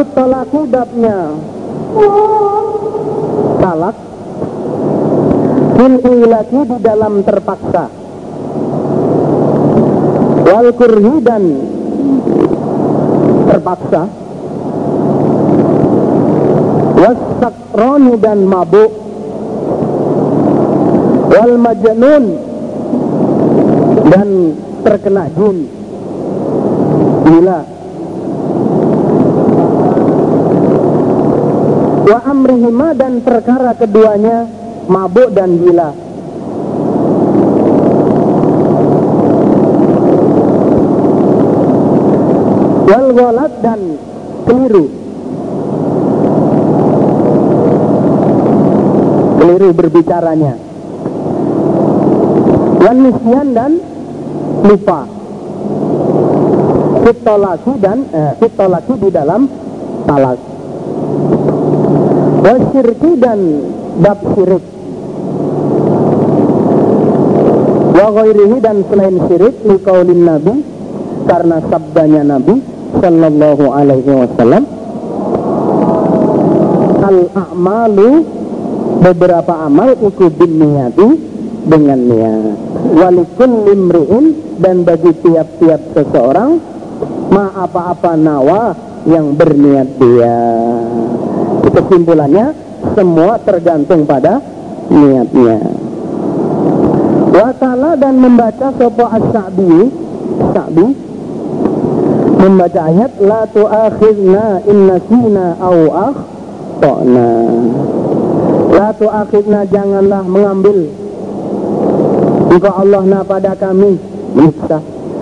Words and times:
Babu 0.00 0.16
tolaku 0.16 0.60
babnya 0.64 1.28
talak. 3.60 3.96
Fil 5.76 5.94
di 6.64 6.76
dalam 6.80 7.20
terpaksa. 7.20 7.84
Wal 10.40 10.68
kurhi 10.72 11.14
dan 11.20 11.44
terpaksa 13.44 14.02
wasakroni 16.96 18.14
dan 18.24 18.38
mabuk. 18.48 18.92
Wal 21.28 21.60
majnun. 21.60 22.24
Dan 24.08 24.28
terkena 24.80 25.28
jin 25.36 25.68
gila 27.20 27.80
wa 32.10 32.18
amrihima 32.40 32.96
dan 32.96 33.20
perkara 33.20 33.76
keduanya 33.76 34.48
mabuk 34.88 35.28
dan 35.36 35.60
gila. 35.60 35.92
Wal 43.10 43.38
dan 43.60 43.80
keliru. 44.48 44.86
Keliru 49.36 49.68
berbicaranya. 49.76 50.54
Nisyan 52.90 53.48
dan 53.54 53.72
lupa. 54.64 55.06
Fitolaki 57.04 57.72
dan 57.78 57.98
eh, 58.10 58.32
fitolaki 58.40 58.94
di 58.98 59.08
dalam 59.14 59.46
talak 60.08 60.49
wasyirki 62.40 63.10
dan 63.20 63.40
bab 64.00 64.18
syirik 64.32 64.64
wa 67.92 68.06
ghairihi 68.16 68.56
dan 68.64 68.76
selain 68.88 69.16
syirik 69.28 69.54
liqaulin 69.68 70.22
nabi 70.24 70.54
karena 71.28 71.60
sabdanya 71.68 72.22
nabi 72.24 72.64
sallallahu 72.96 73.64
alaihi 73.70 74.08
wasallam 74.08 74.64
al 77.04 77.18
a'malu 77.36 78.10
beberapa 79.00 79.54
amal 79.68 79.96
iku 80.00 80.28
bin 80.32 80.60
niyati 80.60 81.08
dengan 81.60 82.00
niat. 82.00 82.56
walikul 82.96 83.68
limri'in 83.68 84.56
dan 84.56 84.80
bagi 84.84 85.12
tiap-tiap 85.20 85.92
seseorang 85.92 86.56
ma 87.28 87.52
apa-apa 87.52 88.16
nawa 88.16 88.74
yang 89.04 89.36
berniat 89.36 89.88
dia 89.96 90.40
kesimpulannya 91.72 92.46
semua 92.96 93.36
tergantung 93.42 94.08
pada 94.08 94.40
niatnya. 94.90 95.58
Watala 97.30 97.94
dan 97.94 98.18
membaca 98.18 98.74
sopo 98.74 99.06
as-sa'bi. 99.06 99.74
Sa'bi. 100.50 100.86
Membaca 102.40 102.80
ayat 102.88 103.12
la 103.20 103.42
tu'akhidna 103.46 104.64
inna 104.66 104.96
sina 105.06 105.46
au 105.60 105.78
akhtana. 105.92 107.30
La 108.74 108.88
tu'akhidna 108.96 109.60
janganlah 109.70 110.24
mengambil. 110.26 110.90
Engkau 112.50 112.74
Allah 112.74 113.02
na 113.06 113.20
pada 113.22 113.54
kami. 113.54 113.94
Bisa. 114.34 114.78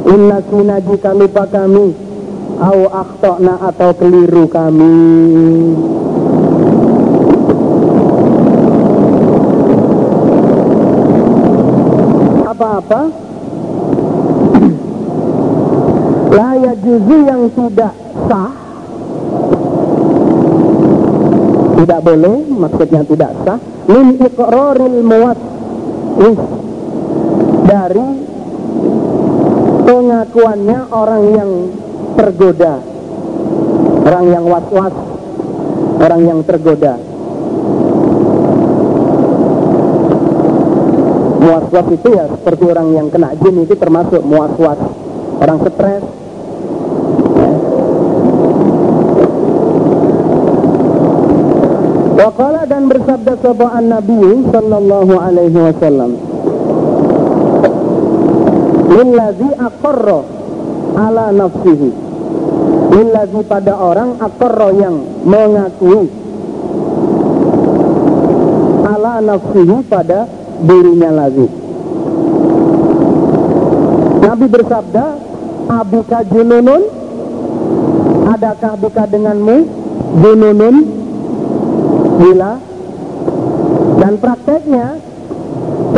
Inna 0.09 0.39
sina 0.49 0.81
jika 0.81 1.13
lupa 1.13 1.45
kami. 1.45 1.93
Au 2.59 2.81
akhtana 2.89 3.55
atau 3.69 3.91
keliru 3.95 4.49
kami 4.51 4.97
apa-apa 12.79 13.03
la 16.39 16.51
yajuzu 16.63 17.17
yang 17.27 17.43
tidak 17.51 17.95
sah. 18.31 18.51
Tidak 21.79 22.01
boleh 22.03 22.39
maksudnya 22.55 23.03
tidak 23.03 23.31
sah. 23.43 23.59
Min 23.91 24.07
iqraril 24.23 24.99
muwaswis 25.03 26.41
dari 27.67 28.09
pengakuannya 29.83 30.79
orang 30.95 31.25
yang 31.35 31.51
tergoda. 32.15 32.75
Orang 34.07 34.25
yang 34.31 34.45
was-was. 34.47 34.95
Orang 35.99 36.23
yang 36.31 36.41
tergoda 36.47 37.18
muaswas 41.39 41.87
itu 41.95 42.09
ya 42.13 42.25
seperti 42.27 42.65
orang 42.67 42.89
yang 42.93 43.07
kena 43.09 43.33
jin 43.39 43.63
itu 43.63 43.75
termasuk 43.79 44.21
muaswas 44.27 44.79
orang 45.39 45.59
stres. 45.63 46.05
Wakala 52.19 52.67
dan 52.67 52.91
bersabda 52.91 53.39
sebuah 53.39 53.79
Nabi 53.79 54.21
sallallahu 54.51 55.15
alaihi 55.23 55.55
wasallam 55.55 56.19
Lillazi 58.89 59.51
aqarra 59.55 60.21
ala 60.99 61.25
nafsihi. 61.31 61.91
Lillazi 62.89 63.41
pada 63.47 63.79
orang 63.79 64.19
aqarra 64.19 64.75
yang 64.75 64.97
mengakui 65.23 66.11
ala 68.83 69.23
nafsihi 69.23 69.77
pada 69.87 70.27
dirinya 70.63 71.11
lagi. 71.25 71.47
Nabi 74.19 74.47
bersabda, 74.51 75.07
Abuka 75.69 76.25
jununun, 76.25 76.83
adakah 78.25 78.73
buka 78.81 79.05
denganmu 79.05 79.57
jununun, 80.25 80.77
gila? 82.17 82.53
Dan 84.01 84.13
prakteknya, 84.17 84.97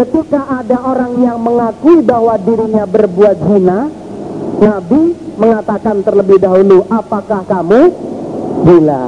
ketika 0.02 0.40
ada 0.58 0.78
orang 0.82 1.12
yang 1.22 1.38
mengakui 1.38 2.02
bahwa 2.02 2.34
dirinya 2.42 2.82
berbuat 2.82 3.36
zina, 3.46 3.80
Nabi 4.58 5.02
mengatakan 5.38 6.02
terlebih 6.02 6.42
dahulu, 6.42 6.82
apakah 6.90 7.46
kamu 7.46 7.80
gila? 8.66 9.04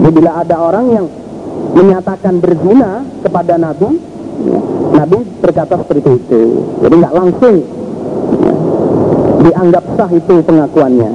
Jadi 0.00 0.08
bila 0.16 0.30
ada 0.40 0.56
orang 0.64 0.86
yang 0.96 1.06
menyatakan 1.74 2.42
berzina 2.42 3.06
kepada 3.22 3.54
Nabi, 3.56 3.90
ya, 4.46 4.60
Nabi 5.02 5.18
berkata 5.38 5.74
seperti 5.80 6.10
itu. 6.18 6.42
Jadi 6.82 6.94
nggak 6.98 7.14
langsung 7.14 7.56
ya, 8.40 8.54
dianggap 9.48 9.84
sah 9.96 10.10
itu 10.10 10.34
pengakuannya. 10.44 11.12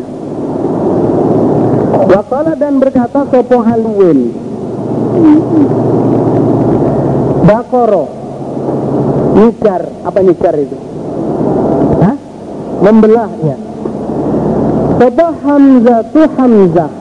Wakala 2.05 2.53
dan 2.55 2.77
berkata 2.77 3.27
sopo 3.27 3.66
haliwin 3.66 4.29
Bakoro 7.45 8.05
Nicar, 9.35 9.83
apa 10.05 10.19
nicar 10.23 10.55
itu? 10.55 10.77
Hah? 11.99 12.16
Membelah 12.83 13.31
ya 13.43 13.57
Sopo 14.95 15.27
Hamzah 15.43 16.01
tu 16.16 16.22
Hamzah 16.23 16.91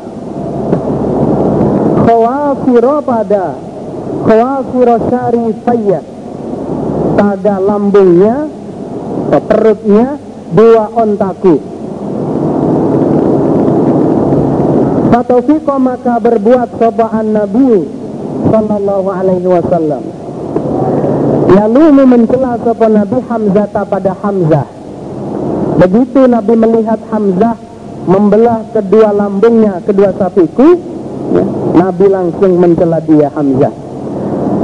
khawafiro 2.65 3.05
pada 3.05 3.53
khawafiro 4.25 4.97
syarifaya 5.13 6.01
pada 7.15 7.55
lambungnya 7.61 8.49
atau 9.29 9.41
perutnya 9.45 10.17
dua 10.57 10.85
ontaku. 10.97 11.57
Fatofiko 15.13 15.75
maka 15.79 16.19
berbuat 16.19 16.69
sobaan 16.81 17.37
Nabi 17.37 17.87
Sallallahu 18.51 19.09
alaihi 19.13 19.47
wasallam. 19.47 20.03
Lalu 21.55 21.83
mencela 22.03 22.59
sopa 22.65 22.87
Nabi 22.91 23.19
Hamzah 23.31 23.67
pada 23.71 24.13
Hamzah. 24.25 24.67
Begitu 25.79 26.21
Nabi 26.27 26.55
melihat 26.59 26.99
Hamzah 27.15 27.55
membelah 28.11 28.67
kedua 28.75 29.15
lambungnya, 29.15 29.79
kedua 29.87 30.11
sapiku 30.19 30.94
ya, 31.33 31.45
Nabi 31.79 32.07
langsung 32.11 32.53
mencela 32.61 33.01
dia 33.01 33.33
Hamzah. 33.33 33.75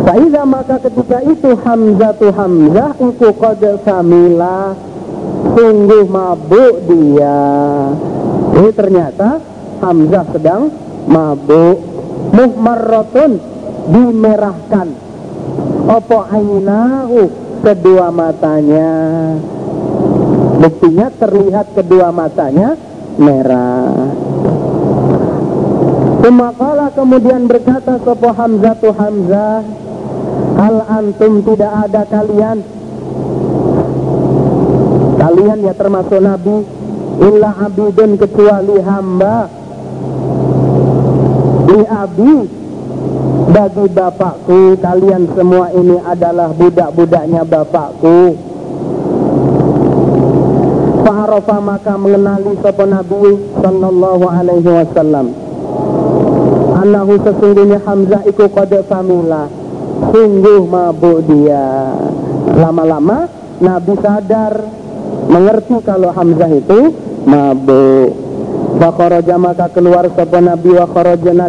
Faiza 0.01 0.43
maka 0.43 0.77
ketika 0.83 1.19
itu 1.23 1.51
Hamzah 1.61 2.13
tu 2.19 2.29
Hamzah 2.35 2.91
itu 2.99 3.29
qad 3.37 3.63
samila 3.87 4.75
sungguh 5.55 6.05
mabuk 6.11 6.75
dia. 6.91 7.41
Ini 8.61 8.71
ternyata 8.75 9.39
Hamzah 9.81 10.25
sedang 10.35 10.69
mabuk 11.07 11.79
muhmarratun 12.35 13.41
dimerahkan 13.91 14.89
opo 15.91 16.19
ainahu 16.31 17.27
kedua 17.65 18.13
matanya 18.15 18.93
buktinya 20.61 21.09
terlihat 21.17 21.73
kedua 21.75 22.13
matanya 22.13 22.77
merah. 23.17 24.13
Semakala 26.21 26.93
kemudian 26.93 27.49
berkata 27.49 27.97
Sopo 28.05 28.29
Hamzah 28.37 28.77
tu 28.77 28.93
Hamzah 28.93 29.65
Hal 30.61 30.77
antum 30.93 31.41
tidak 31.41 31.73
ada 31.89 32.05
kalian. 32.05 32.61
Kalian 35.17 35.59
ya 35.65 35.73
termasuk 35.73 36.21
Nabi. 36.21 36.57
Illa 37.25 37.51
abidun 37.65 38.21
kecuali 38.21 38.77
hamba. 38.85 39.49
Li 41.73 41.83
abi 41.89 42.35
Bagi 43.51 43.87
bapakku 43.89 44.77
Kalian 44.81 45.23
semua 45.33 45.73
ini 45.73 45.97
adalah 46.05 46.53
budak-budaknya 46.53 47.49
bapakku. 47.49 48.37
Fa'arafa 51.09 51.57
maka 51.65 51.97
mengenali 51.97 52.53
Sopo 52.61 52.85
Nabi 52.85 53.25
Sallallahu 53.65 54.25
alaihi 54.29 54.69
wasallam 54.69 55.50
Anahu 56.81 57.21
sesungguhnya 57.21 57.85
Hamzah 57.85 58.25
iku 58.25 58.49
kode 58.49 58.81
famila 58.89 59.45
Sungguh 60.09 60.65
mabuk 60.65 61.29
dia 61.29 61.93
Lama-lama 62.57 63.29
Nabi 63.61 63.93
sadar 64.01 64.65
Mengerti 65.29 65.77
kalau 65.85 66.09
Hamzah 66.17 66.49
itu 66.49 66.97
mabuk 67.29 68.17
Wakharaja 68.81 69.37
maka 69.37 69.69
keluar 69.69 70.09
sapa 70.17 70.41
Nabi 70.41 70.73
wa 70.73 70.89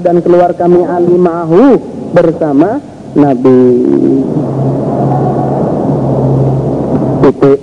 dan 0.03 0.19
keluar 0.19 0.51
kami 0.51 0.83
alimahu 0.83 1.79
bersama 2.11 2.83
Nabi. 3.15 3.59
Titik. 7.23 7.59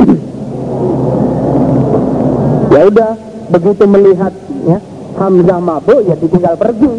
ya 2.72 2.80
udah, 2.88 3.12
begitu 3.52 3.84
melihat 3.84 4.32
ya, 4.64 4.80
Hamzah 5.20 5.60
mabuk 5.60 6.00
ya 6.08 6.16
ditinggal 6.16 6.56
pergi. 6.56 6.92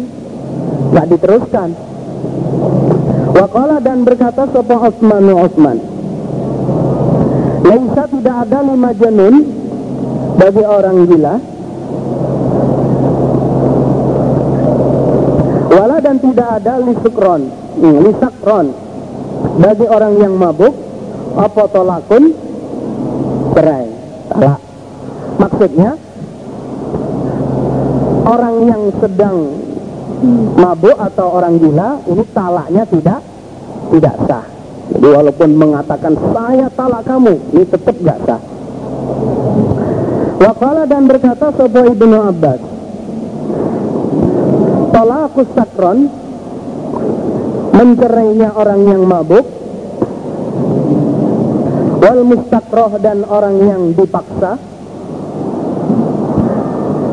Nggak 0.94 1.06
diteruskan. 1.10 1.68
Wakala 3.34 3.82
dan 3.82 4.06
berkata 4.06 4.46
sopo 4.54 4.76
Osman 4.78 5.26
Osman. 5.34 5.78
Laisa 7.66 8.04
tidak 8.06 8.36
ada 8.46 8.58
lima 8.62 8.90
jenun 8.94 9.34
bagi 10.38 10.62
orang 10.62 10.96
gila. 11.10 11.34
Wala 15.72 15.96
dan 16.04 16.20
tidak 16.20 16.60
ada 16.60 16.84
lisukron 16.84 17.48
hmm, 17.80 18.04
Lisakron 18.04 18.76
Bagi 19.56 19.88
orang 19.88 20.20
yang 20.20 20.36
mabuk 20.36 20.76
Apa 21.32 21.64
tolakun? 21.72 22.36
Talak 23.56 24.60
Maksudnya 25.40 25.96
orang 28.22 28.56
yang 28.66 28.82
sedang 29.02 29.36
mabuk 30.54 30.94
atau 30.94 31.26
orang 31.34 31.58
gila 31.58 31.98
ini 32.06 32.24
talaknya 32.30 32.82
tidak 32.86 33.20
tidak 33.92 34.14
sah. 34.30 34.46
Jadi 34.92 35.08
walaupun 35.08 35.50
mengatakan 35.56 36.14
saya 36.32 36.66
talak 36.72 37.02
kamu, 37.08 37.34
ini 37.56 37.64
tetap 37.64 37.96
gak 38.02 38.18
sah. 38.28 38.42
Wakala 40.42 40.84
dan 40.90 41.06
berkata 41.06 41.54
sebuah 41.54 41.86
ibnu 41.94 42.18
Abbas, 42.18 42.60
Talakus 44.92 45.48
sakron 45.56 45.98
mencerainya 47.72 48.52
orang 48.52 48.80
yang 48.84 49.02
mabuk 49.08 49.46
wal 52.02 52.20
mustakroh 52.26 52.92
dan 53.00 53.24
orang 53.24 53.56
yang 53.62 53.82
dipaksa 53.96 54.60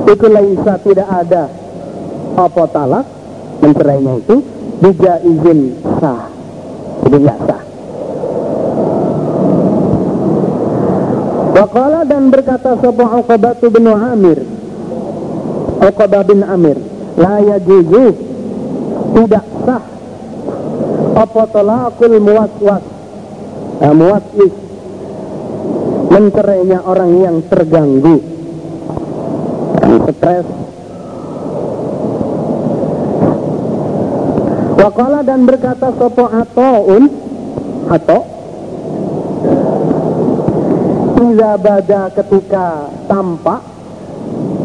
itu 0.10 0.26
laisa 0.26 0.74
tidak 0.82 1.06
ada 1.06 1.44
apa 2.34 2.64
talak 2.74 3.06
mencerainya 3.62 4.14
itu 4.26 4.36
bija 4.82 5.22
izin 5.22 5.60
sah. 6.02 6.26
Jadi 7.06 7.18
nggak 7.20 7.40
sah. 7.46 7.62
Wakala 11.60 12.08
dan 12.08 12.32
berkata 12.32 12.80
sebuah 12.80 13.20
Uqabah 13.20 13.60
bin 13.60 13.86
Amir 13.92 14.40
Uqabah 15.84 16.24
bin 16.24 16.40
Amir 16.40 16.80
La 17.20 17.44
yajuzu 17.44 18.16
Tidak 19.12 19.46
sah 19.68 19.84
Apa 21.20 21.44
talakul 21.52 22.16
muwaswas 22.24 22.80
nah, 23.84 23.92
Muwaswis 23.92 24.56
Mencerainya 26.16 26.80
orang 26.88 27.12
yang 27.20 27.38
terganggu 27.44 28.39
Wakala 34.80 35.20
dan 35.26 35.44
berkata 35.44 35.92
sopo 35.98 36.26
atoun? 36.30 37.04
Atau 37.90 38.22
Iza 41.20 41.52
bada 41.58 42.14
ketika 42.14 42.86
tampak 43.10 43.62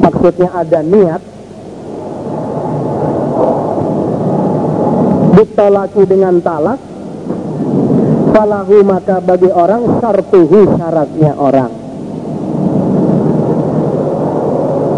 Maksudnya 0.04 0.52
ada 0.52 0.80
niat 0.84 1.22
Ditolaki 5.34 6.04
dengan 6.04 6.36
talak 6.44 6.78
Falahu 8.34 8.82
maka 8.82 9.22
bagi 9.22 9.46
orang 9.46 10.02
Sartuhu 10.02 10.74
syaratnya 10.74 11.38
orang. 11.38 11.70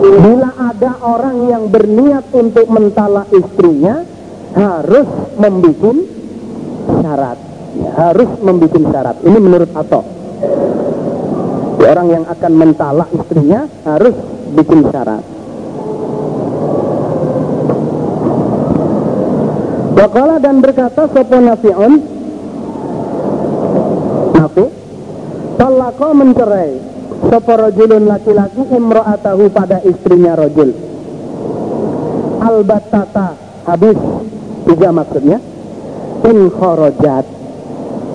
Bila 0.01 0.36
ada 0.77 0.93
orang 1.01 1.49
yang 1.49 1.73
berniat 1.73 2.29
untuk 2.37 2.69
mentala 2.69 3.25
istrinya 3.33 4.05
harus 4.53 5.09
membuat 5.41 6.05
syarat. 7.01 7.39
Ya, 7.81 7.91
harus 7.97 8.31
membuat 8.45 8.77
syarat. 8.77 9.17
Ini 9.25 9.39
menurut 9.41 9.73
Ato. 9.73 10.05
Ya, 11.81 11.87
orang 11.97 12.09
yang 12.13 12.25
akan 12.29 12.53
mentala 12.53 13.09
istrinya 13.09 13.65
harus 13.89 14.13
bikin 14.53 14.85
syarat. 14.93 15.25
Wakala 19.97 20.37
dan 20.45 20.61
berkata 20.61 21.09
sopo 21.09 21.41
nafi'un 21.41 21.93
Nafi 24.37 24.67
Talako 25.57 26.09
mencerai 26.13 26.96
Sopo 27.17 27.53
rojulun 27.57 28.05
laki-laki 28.05 28.63
imro'atahu 28.77 29.49
pada 29.49 29.81
istrinya 29.89 30.37
rojul. 30.37 30.71
Albatata 32.45 33.29
habis. 33.65 33.99
Tiga 34.67 34.91
maksudnya. 34.93 35.39
In 36.27 36.51
khorojat 36.51 37.27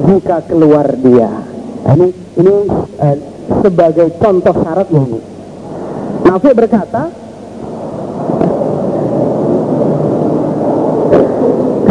jika 0.05 0.38
keluar 0.46 0.88
dia. 1.00 1.31
Nah, 1.81 1.93
ini 1.98 2.08
ini 2.38 2.55
eh, 3.01 3.17
sebagai 3.65 4.08
contoh 4.22 4.53
syarat 4.53 4.89
ini. 4.93 5.20
Nafi 6.22 6.50
berkata 6.53 7.03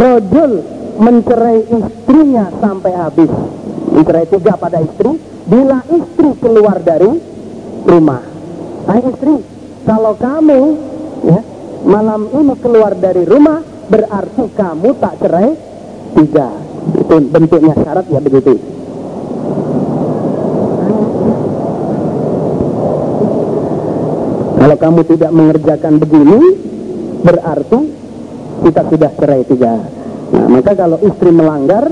Rojul 0.01 0.53
mencerai 0.97 1.61
istrinya 1.61 2.49
sampai 2.57 2.93
habis. 2.97 3.31
Mencerai 3.93 4.27
tiga 4.33 4.57
pada 4.57 4.81
istri 4.81 5.30
bila 5.47 5.81
istri 5.89 6.31
keluar 6.41 6.83
dari 6.83 7.13
rumah. 7.87 8.23
Hai 8.89 9.01
istri, 9.07 9.37
kalau 9.87 10.13
kamu 10.19 10.61
ya, 11.25 11.41
malam 11.87 12.29
ini 12.33 12.55
keluar 12.61 12.93
dari 12.97 13.25
rumah, 13.25 13.63
berarti 13.89 14.45
kamu 14.53 14.89
tak 14.99 15.15
cerai 15.21 15.51
tiga. 16.17 16.49
Bentuknya 17.11 17.75
syarat 17.77 18.07
ya 18.09 18.21
begitu. 18.21 18.57
Kalau 24.61 24.77
kamu 24.77 25.01
tidak 25.09 25.31
mengerjakan 25.33 25.95
begini, 25.99 26.41
berarti 27.25 27.81
kita 28.61 28.83
sudah 28.93 29.11
cerai 29.17 29.43
tiga. 29.49 29.75
Nah, 30.31 30.47
maka 30.47 30.73
kalau 30.79 31.01
istri 31.03 31.33
melanggar, 31.33 31.91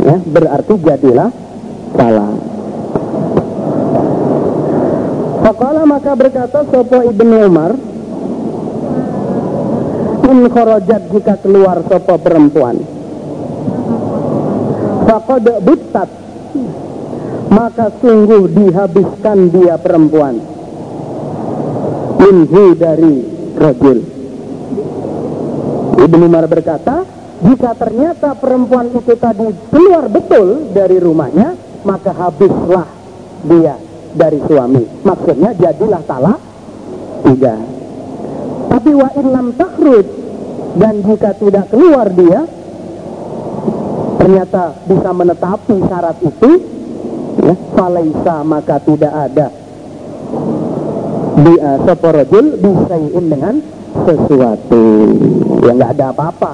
ya 0.00 0.16
berarti 0.22 0.74
jadilah 0.78 1.30
salah. 1.92 2.47
Fakala 5.58 5.90
maka 5.90 6.14
berkata 6.14 6.62
Sopo 6.70 7.02
Ibnu 7.02 7.50
Umar 7.50 7.74
In 10.30 10.46
khorojat 10.46 11.10
jika 11.10 11.34
keluar 11.42 11.82
sopo 11.82 12.14
perempuan. 12.14 12.78
Fakode 15.02 15.58
butat 15.58 16.06
Maka 17.50 17.90
sungguh 17.98 18.46
dihabiskan 18.54 19.50
dia 19.50 19.74
perempuan. 19.82 20.38
Minhu 22.22 22.78
dari 22.78 23.14
rojul 23.58 23.98
Ibnu 26.06 26.22
Umar 26.22 26.46
berkata 26.46 27.02
Jika 27.42 27.74
ternyata 27.74 28.38
perempuan 28.38 28.94
itu 28.94 29.18
tadi 29.18 29.50
keluar 29.74 30.06
betul 30.06 30.70
dari 30.70 31.02
rumahnya 31.02 31.58
Maka 31.82 32.14
habislah 32.14 32.86
dia 33.42 33.87
dari 34.18 34.42
suami. 34.42 34.82
Maksudnya 35.06 35.54
jadilah 35.54 36.02
talak? 36.02 36.40
Tiga 37.22 37.78
tapi 38.68 38.94
wa 38.94 39.10
lam 39.10 39.48
takrut 39.58 40.06
dan 40.78 41.02
jika 41.02 41.34
tidak 41.40 41.66
keluar 41.72 42.06
dia 42.12 42.46
ternyata 44.22 44.76
bisa 44.86 45.10
menetapi 45.10 45.74
syarat 45.88 46.16
itu 46.22 46.50
ya 47.42 47.54
falaisa 47.74 48.36
maka 48.44 48.76
tidak 48.86 49.10
ada. 49.10 49.48
Di 51.38 51.54
uh, 51.58 51.78
soporojul 51.86 52.58
bisaiin 52.62 53.24
dengan 53.30 53.54
sesuatu. 54.06 54.84
Yang 55.66 55.74
nggak 55.74 55.92
ada 55.98 56.06
apa-apa 56.14 56.52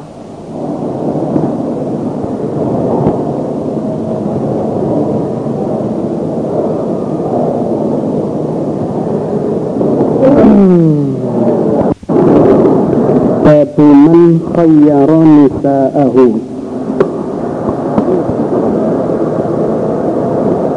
Babu 13.44 13.63
man 13.83 14.38
khayyara 14.54 15.21
nisa'ahu 15.26 16.26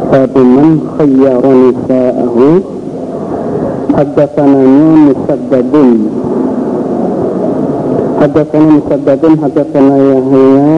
Babu 0.09 0.41
man 0.41 0.69
khayyara 0.97 1.51
nisa'ahu 1.53 2.45
Haddathananya 3.93 4.89
musaddadun 5.05 5.91
Haddathana 8.17 8.69
musaddadun 8.81 9.33
Haddathana 9.45 9.95
Yahya 10.01 10.69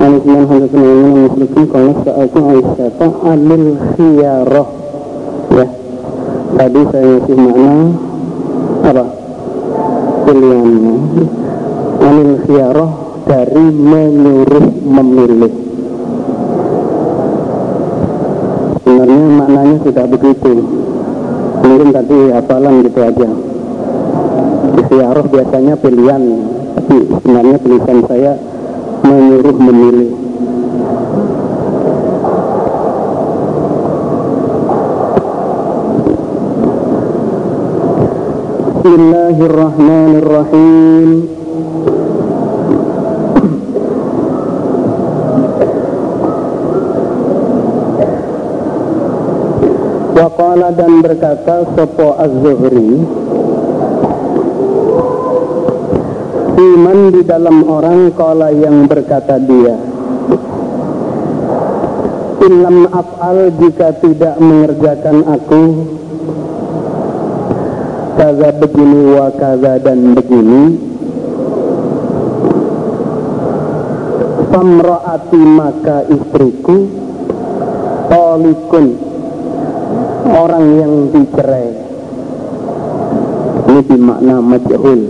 Anisman 0.00 0.44
haddathana 0.48 0.88
Yahya 0.88 1.20
Muslimin 1.28 1.64
Kalau 1.68 1.94
sa'atu 2.08 2.40
Aisyata 2.40 3.06
Alil 3.28 3.68
khiyarah 3.92 4.68
Ya 5.52 5.66
Tadi 6.54 6.80
saya 6.88 7.04
ngasih 7.04 7.36
makna 7.36 7.74
Apa? 8.86 9.23
Pilihannya 10.24 10.96
Anil 12.00 12.34
khiyarah 12.48 12.92
Dari 13.24 13.66
menyuruh 13.72 14.66
memilih. 14.84 15.52
Sebenarnya 18.84 19.24
maknanya 19.32 19.76
sudah 19.80 20.04
begitu. 20.12 20.52
Mungkin 21.64 21.88
tadi 21.88 22.18
hafalan 22.36 22.84
gitu 22.84 23.00
aja. 23.00 23.28
Istiaroh 24.76 25.26
biasanya 25.32 25.74
pilihan 25.80 26.22
tapi 26.74 26.96
sebenarnya 27.08 27.56
tulisan 27.64 27.98
saya 28.04 28.32
menyuruh 29.00 29.56
memilih 29.56 30.23
Bismillahirrahmanirrahim. 38.84 41.24
Waqala 50.12 50.68
dan 50.76 51.00
berkata 51.00 51.64
Sopo 51.72 52.12
Az-Zuhri 52.20 53.08
Iman 56.60 57.08
di 57.08 57.24
dalam 57.24 57.64
orang 57.64 58.12
Kala 58.12 58.52
yang 58.52 58.84
berkata 58.84 59.40
dia 59.40 59.80
Ilam 62.44 62.92
af'al 62.92 63.48
jika 63.48 63.96
tidak 63.96 64.36
mengerjakan 64.36 65.24
aku 65.24 65.62
Kaza 68.14 68.54
begini 68.54 69.00
wa 69.10 69.26
kaza 69.34 69.82
dan 69.82 70.14
begini. 70.14 70.62
Famro'ati 74.54 75.40
maka 75.42 76.06
istriku 76.06 76.86
Tolikun 78.06 78.86
orang 80.30 80.66
yang 80.78 80.94
dicerai. 81.10 81.70
Ini 83.66 83.80
dimakna 83.90 84.38
majhul. 84.38 85.02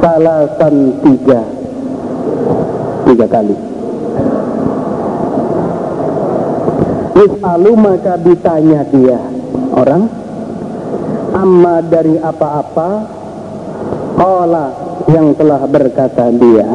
Salasan 0.00 0.76
tiga. 1.04 1.42
Tiga 3.04 3.26
kali. 3.28 3.56
Yus'alu 7.20 7.72
maka 7.76 8.16
ditanya 8.16 8.80
dia 8.88 9.31
orang 9.72 10.02
amma 11.32 11.80
dari 11.84 12.16
apa-apa 12.20 12.90
Kola 14.12 14.66
yang 15.10 15.34
telah 15.34 15.66
berkata 15.66 16.30
dia 16.30 16.68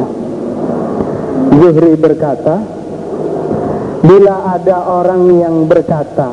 Zuhri 1.58 1.94
berkata 1.96 2.78
Bila 3.98 4.54
ada 4.54 4.78
orang 5.02 5.26
yang 5.42 5.66
berkata, 5.66 6.30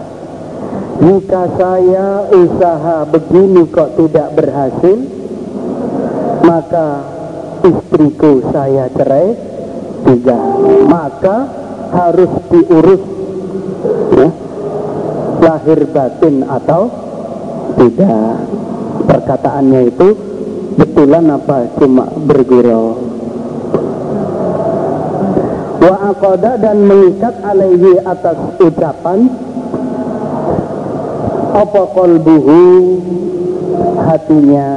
jika 1.02 1.50
saya 1.58 2.30
usaha 2.30 3.10
begini 3.10 3.66
kok 3.74 3.98
tidak 3.98 4.38
berhasil, 4.38 4.98
maka 6.46 6.88
istriku 7.66 8.46
saya 8.54 8.86
cerai 8.94 9.34
tiga. 10.06 10.40
Maka 10.86 11.38
harus 11.90 12.32
diurus 12.54 13.04
lahir 15.40 15.80
batin 15.90 16.46
atau 16.46 16.92
tidak. 17.76 18.36
Perkataannya 19.06 19.82
itu 19.92 20.08
betulan 20.80 21.26
apa? 21.30 21.70
Cuma 21.78 22.10
bergurau. 22.10 22.98
Wa 25.86 25.96
aqada 26.10 26.58
dan 26.58 26.90
mengikat 26.90 27.36
alaihi 27.46 28.02
atas 28.02 28.38
ucapan 28.58 29.30
apa 31.54 31.82
kolbuhu 31.94 32.62
hatinya. 34.10 34.70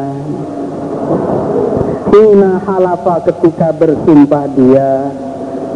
Hina 2.09 2.61
halafa 2.65 3.21
ketika 3.29 3.69
bersumpah 3.77 4.49
dia 4.57 5.13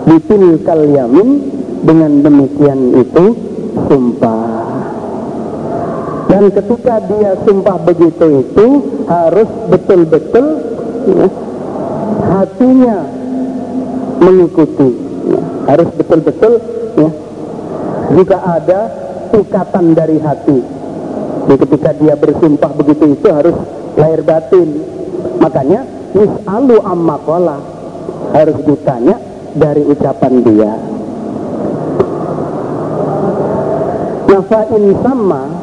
Bitil 0.09 0.61
kal 0.67 0.83
yamin. 0.85 1.61
Dengan 1.83 2.23
demikian 2.23 2.95
itu 2.95 3.35
Sumpah 3.75 4.52
Dan 6.43 6.51
ketika 6.59 6.99
dia 7.07 7.39
sumpah 7.47 7.79
begitu 7.87 8.43
itu 8.43 8.67
Harus 9.07 9.47
betul-betul 9.71 10.47
ya, 11.07 11.31
Hatinya 12.35 12.99
Mengikuti. 14.19 14.91
Harus 15.71 15.87
betul-betul 15.95 16.59
ya 16.99 17.11
jika 18.19 18.39
ada 18.43 18.81
ikatan 19.39 19.95
dari 19.95 20.19
hati. 20.19 20.59
Jadi 21.47 21.59
ketika 21.63 21.91
dia 21.95 22.15
bersumpah 22.19 22.75
begitu 22.75 23.15
itu 23.15 23.27
harus 23.31 23.55
lahir 23.95 24.27
batin. 24.27 24.83
Makanya 25.39 25.87
yus'alu 26.11 26.83
amma 26.83 27.23
kola 27.23 27.63
harus 28.35 28.59
ditanya 28.67 29.15
dari 29.55 29.87
ucapan 29.87 30.33
dia. 30.43 30.73
Nafa'in 34.27 34.85
sama 35.07 35.62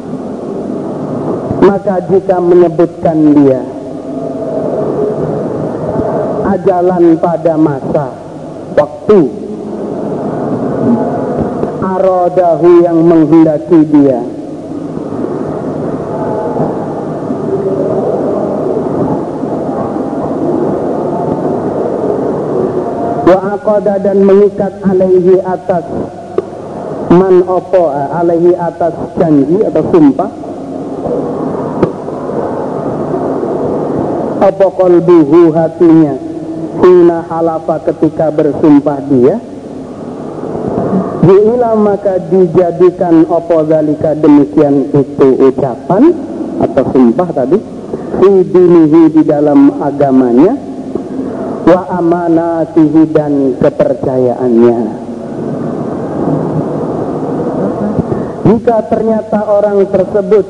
maka 1.60 2.00
jika 2.08 2.40
menyebutkan 2.40 3.20
dia 3.36 3.62
ajalan 6.50 7.20
pada 7.20 7.54
masa 7.60 8.16
waktu 8.74 9.20
arodahu 11.84 12.70
yang 12.84 13.00
menghendaki 13.04 13.80
dia 13.92 14.24
wa 23.30 23.40
aqada 23.60 23.96
dan 24.02 24.18
mengikat 24.26 24.74
alaihi 24.82 25.38
atas 25.44 25.86
man 27.14 27.46
opo 27.46 27.94
alaihi 27.94 28.58
atas 28.58 28.96
janji 29.20 29.60
atau 29.66 29.84
sumpah 29.94 30.49
apa 34.40 34.68
kolbuhu 34.72 35.52
hatinya? 35.52 36.16
Hina 36.80 37.28
halafa 37.28 37.84
ketika 37.92 38.32
bersumpah 38.32 39.00
dia. 39.12 39.36
Ju'ila 41.20 41.76
maka 41.76 42.18
dijadikan 42.32 43.28
opo 43.28 43.68
dalika 43.68 44.16
demikian 44.16 44.90
itu 44.96 45.28
ucapan 45.52 46.16
atau 46.64 46.84
sumpah 46.96 47.30
tadi. 47.36 47.60
Fi 48.20 48.32
dinihi 48.48 49.04
di 49.12 49.22
dalam 49.28 49.84
agamanya. 49.84 50.56
Wa 51.68 52.00
amanatihi 52.00 53.02
dan 53.12 53.60
kepercayaannya. 53.60 54.80
Jika 58.50 58.78
ternyata 58.90 59.40
orang 59.46 59.86
tersebut 59.94 60.46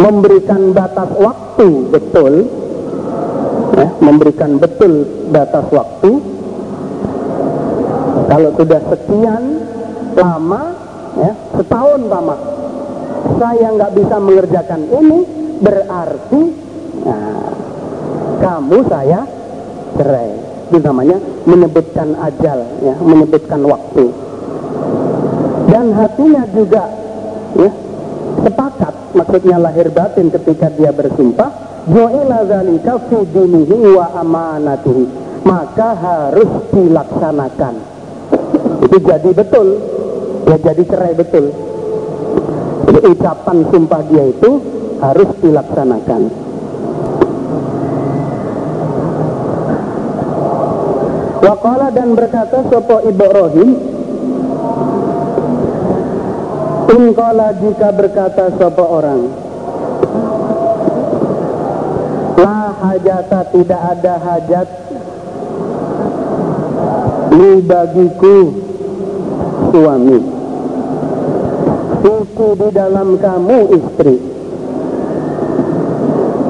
memberikan 0.00 0.74
batas 0.74 1.10
waktu 1.22 1.45
betul. 1.92 2.34
Ya, 3.76 3.88
memberikan 4.00 4.56
betul 4.56 5.04
batas 5.28 5.68
waktu. 5.68 6.10
Kalau 8.26 8.50
sudah 8.56 8.80
sekian 8.88 9.44
lama 10.16 10.62
ya, 11.20 11.32
setahun 11.52 12.00
lama 12.08 12.36
saya 13.36 13.68
nggak 13.74 13.92
bisa 13.92 14.16
mengerjakan 14.16 14.82
ini 14.88 15.18
berarti 15.60 16.42
nah, 17.04 17.52
kamu 18.40 18.78
saya 18.88 19.20
cerai. 20.00 20.32
Itu 20.66 20.82
namanya 20.82 21.18
menyebutkan 21.46 22.16
ajal 22.18 22.58
ya 22.82 22.94
menyebutkan 22.98 23.60
waktu. 23.66 24.04
Dan 25.70 25.94
hatinya 25.94 26.42
juga 26.50 26.84
ya 27.60 27.70
sepakat 28.46 28.94
maksudnya 29.18 29.58
lahir 29.58 29.90
batin 29.90 30.30
ketika 30.30 30.70
dia 30.78 30.94
bersumpah 30.94 31.50
dinihi 33.34 33.76
wa 33.90 34.06
amanatihi 34.22 35.26
maka 35.46 35.94
harus 35.94 36.50
dilaksanakan. 36.74 37.74
Itu 38.82 38.96
jadi 38.98 39.30
betul. 39.30 39.66
Ya 40.46 40.56
jadi 40.58 40.82
cerai 40.82 41.14
betul. 41.14 41.54
Jadi 42.86 42.98
ucapan 43.14 43.56
sumpah 43.70 44.02
dia 44.10 44.24
itu 44.30 44.50
harus 44.98 45.30
dilaksanakan. 45.42 46.22
Waqala 51.46 51.94
dan 51.94 52.18
berkata 52.18 52.58
Sopo 52.66 53.06
Ibrahim 53.06 53.95
Ingkala 56.96 57.52
jika 57.60 57.92
berkata 57.92 58.56
Sopo 58.56 58.80
orang. 58.80 59.28
La 62.40 62.72
hajata 62.72 63.52
tidak 63.52 63.80
ada 63.92 64.14
hajat. 64.16 64.68
Li 67.36 67.52
bagiku 67.60 68.36
Suami. 69.68 70.20
Suku 72.00 72.48
di 72.64 72.68
dalam 72.72 73.20
kamu 73.20 73.58
istri. 73.76 74.16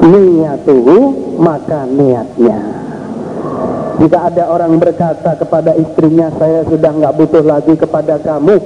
Niyatuhu 0.07 0.97
maka 1.43 1.83
niatnya. 1.91 2.59
Jika 3.99 4.31
ada 4.31 4.47
orang 4.47 4.79
berkata 4.79 5.35
kepada 5.35 5.75
istrinya, 5.75 6.31
saya 6.39 6.63
sudah 6.69 6.91
nggak 6.95 7.15
butuh 7.17 7.41
lagi 7.41 7.73
kepada 7.73 8.21
kamu, 8.21 8.61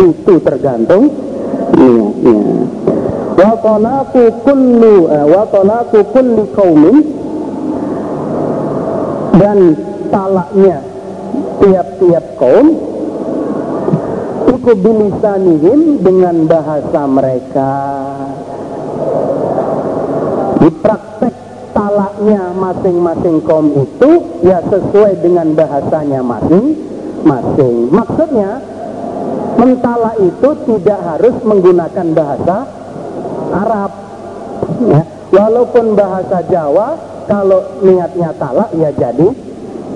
itu 0.00 0.34
tergantung 0.42 1.10
niatnya. 1.76 2.42
Wa 3.32 3.52
talaqu 3.58 4.22
kullu 4.44 4.96
eh, 5.08 5.26
wa 5.26 5.42
talaqu 5.48 5.98
kulli 6.12 6.96
dan 9.40 9.58
talaknya 10.12 10.78
tiap-tiap 11.58 12.24
kaum 12.36 12.66
ikut 14.52 14.78
bilisanihim 14.78 15.80
dengan 16.04 16.46
bahasa 16.46 17.00
mereka 17.08 17.72
dipraktek 20.62 21.34
talaknya 21.74 22.52
masing-masing 22.54 23.42
kaum 23.42 23.74
itu 23.74 24.10
ya 24.46 24.62
sesuai 24.62 25.18
dengan 25.18 25.56
bahasanya 25.56 26.20
masing-masing. 26.22 27.90
Maksudnya 27.90 28.62
mentala 29.56 30.12
itu 30.20 30.48
tidak 30.68 31.00
harus 31.00 31.34
menggunakan 31.44 32.06
bahasa 32.12 32.56
Arab. 33.52 33.90
Ya. 34.88 35.02
Walaupun 35.32 35.96
bahasa 35.96 36.44
Jawa 36.44 36.96
kalau 37.24 37.80
niatnya 37.80 38.36
talak 38.36 38.70
ya 38.76 38.90
jadi 38.92 39.28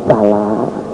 talak. 0.08 0.86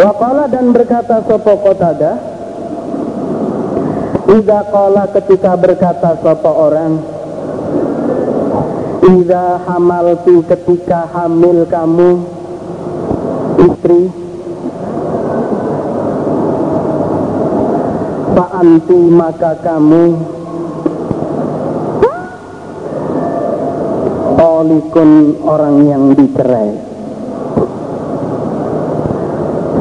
Wakala 0.00 0.48
dan 0.48 0.72
berkata 0.72 1.20
sopo 1.28 1.60
kotada 1.60 2.16
Iza 4.32 4.60
kala 4.72 5.04
ketika 5.12 5.52
berkata 5.60 6.16
sopo 6.24 6.48
orang 6.48 7.04
Iza 9.04 9.60
hamalti 9.68 10.40
ketika 10.48 11.04
hamil 11.12 11.68
kamu 11.68 12.39
Istri. 13.60 14.00
Fa'anti 18.32 19.00
maka 19.12 19.52
kamu 19.60 20.04
Olikun 24.40 25.40
orang 25.44 25.76
yang 25.84 26.04
dicerai. 26.16 26.72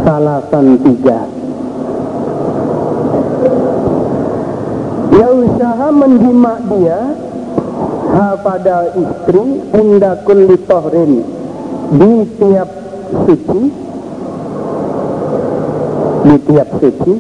Salasan 0.04 0.68
tiga. 0.84 1.20
Ya 5.16 5.28
usaha 5.32 5.88
menjima 5.92 6.60
dia 6.72 7.00
ha 8.16 8.40
pada 8.40 8.92
istri 8.96 9.44
inda 9.76 10.20
kulli 10.24 10.56
tohrin 10.64 11.24
di 11.96 12.12
tiap 12.40 12.89
suci. 13.12 13.62
Di 16.20 16.36
tiap 16.46 16.70
suci 16.78 17.14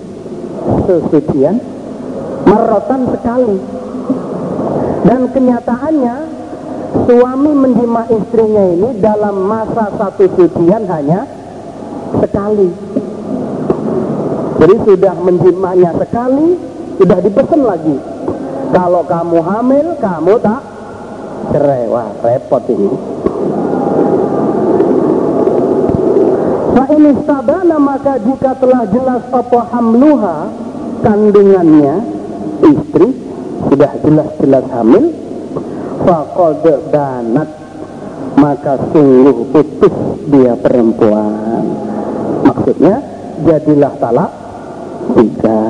sesucian 0.85 1.55
merotan 2.45 3.01
sekali. 3.13 3.57
Dan 5.05 5.21
kenyataannya 5.31 6.15
suami 7.07 7.51
menjima 7.53 8.03
istrinya 8.11 8.63
ini 8.75 8.89
dalam 8.99 9.45
masa 9.45 9.93
satu 9.95 10.25
sucian 10.35 10.83
hanya 10.89 11.25
sekali. 12.19 12.69
Jadi 14.59 14.75
sudah 14.83 15.15
menjimanya 15.23 15.95
sekali 15.95 16.59
sudah 16.99 17.17
dipesan 17.23 17.61
lagi. 17.63 17.97
Kalau 18.69 19.01
kamu 19.07 19.39
hamil 19.39 19.87
kamu 19.97 20.33
tak 20.43 20.61
cerai 21.49 21.89
wah 21.89 22.11
repot 22.21 22.61
ini 22.69 22.91
Fa 26.69 26.83
ini 26.93 27.11
maka 27.79 28.13
jika 28.21 28.51
telah 28.61 28.83
jelas 28.93 29.23
apa 29.33 29.59
hamluha 29.73 30.37
kandungannya 31.01 31.95
istri 32.63 33.07
sudah 33.69 33.91
jelas-jelas 34.03 34.65
hamil 34.71 35.05
faqad 36.05 36.63
banat 36.93 37.49
maka 38.39 38.79
sungguh 38.95 39.51
putus 39.51 39.95
dia 40.31 40.55
perempuan. 40.55 41.63
Maksudnya 42.47 43.03
jadilah 43.43 43.93
talak 43.99 44.31
tiga. 45.17 45.61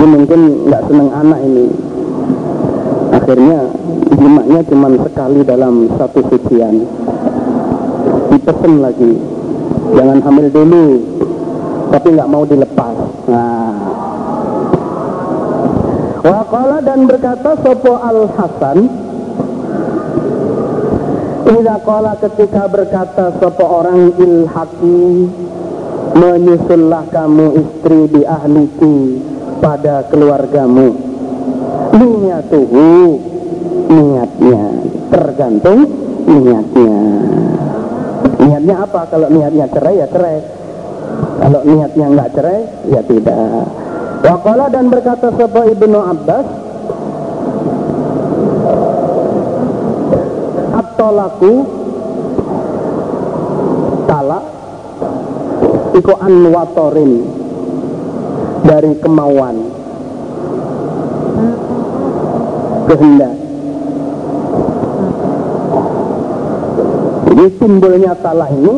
Ini 0.00 0.06
mungkin 0.06 0.40
nggak 0.70 0.82
seneng 0.88 1.10
anak 1.10 1.40
ini 1.44 1.89
akhirnya 3.10 3.68
jimaknya 4.14 4.60
cuma 4.70 4.88
sekali 5.02 5.40
dalam 5.42 5.90
satu 5.98 6.20
sucian. 6.30 6.86
Dipesen 8.30 8.74
lagi 8.78 9.12
jangan 9.90 10.18
hamil 10.22 10.48
dulu 10.54 10.86
tapi 11.90 12.08
nggak 12.14 12.30
mau 12.30 12.46
dilepas. 12.46 12.96
Nah. 13.26 13.74
Waqala 16.20 16.84
dan 16.84 17.08
berkata 17.08 17.56
Sopo 17.64 17.96
Al 17.96 18.28
Hasan 18.36 18.92
Ila 21.48 21.74
qala 21.80 22.12
ketika 22.20 22.68
berkata 22.68 23.40
Sopo 23.40 23.64
orang 23.64 24.12
ilhaki 24.20 25.32
Menyusullah 26.12 27.08
kamu 27.08 27.46
istri 27.56 28.00
di 28.12 28.22
ahliki 28.28 29.16
pada 29.64 30.04
keluargamu 30.12 31.09
niatuhu 32.06 32.88
niatnya. 33.90 34.62
Tergantung 35.10 35.80
niatnya. 36.24 36.96
Niatnya 38.40 38.74
apa? 38.80 39.00
Kalau 39.10 39.28
niatnya 39.28 39.66
cerai 39.68 39.96
ya 40.00 40.06
cerai. 40.08 40.38
Kalau 41.40 41.60
niatnya 41.64 42.06
nggak 42.12 42.30
cerai 42.36 42.60
ya 42.88 43.00
tidak. 43.04 43.64
Wakala 44.20 44.68
dan 44.68 44.92
berkata 44.92 45.32
sebuah 45.32 45.64
Ibnu 45.72 45.96
Abbas 45.96 46.46
At-tolaku 50.76 51.52
Talak 54.04 54.44
Iku 55.96 56.14
anwatorin 56.20 57.12
dari 58.62 58.92
kemauan 59.00 59.79
kehendak 62.90 63.34
jadi 67.30 67.46
timbulnya 67.62 68.12
salah 68.18 68.50
ini 68.50 68.74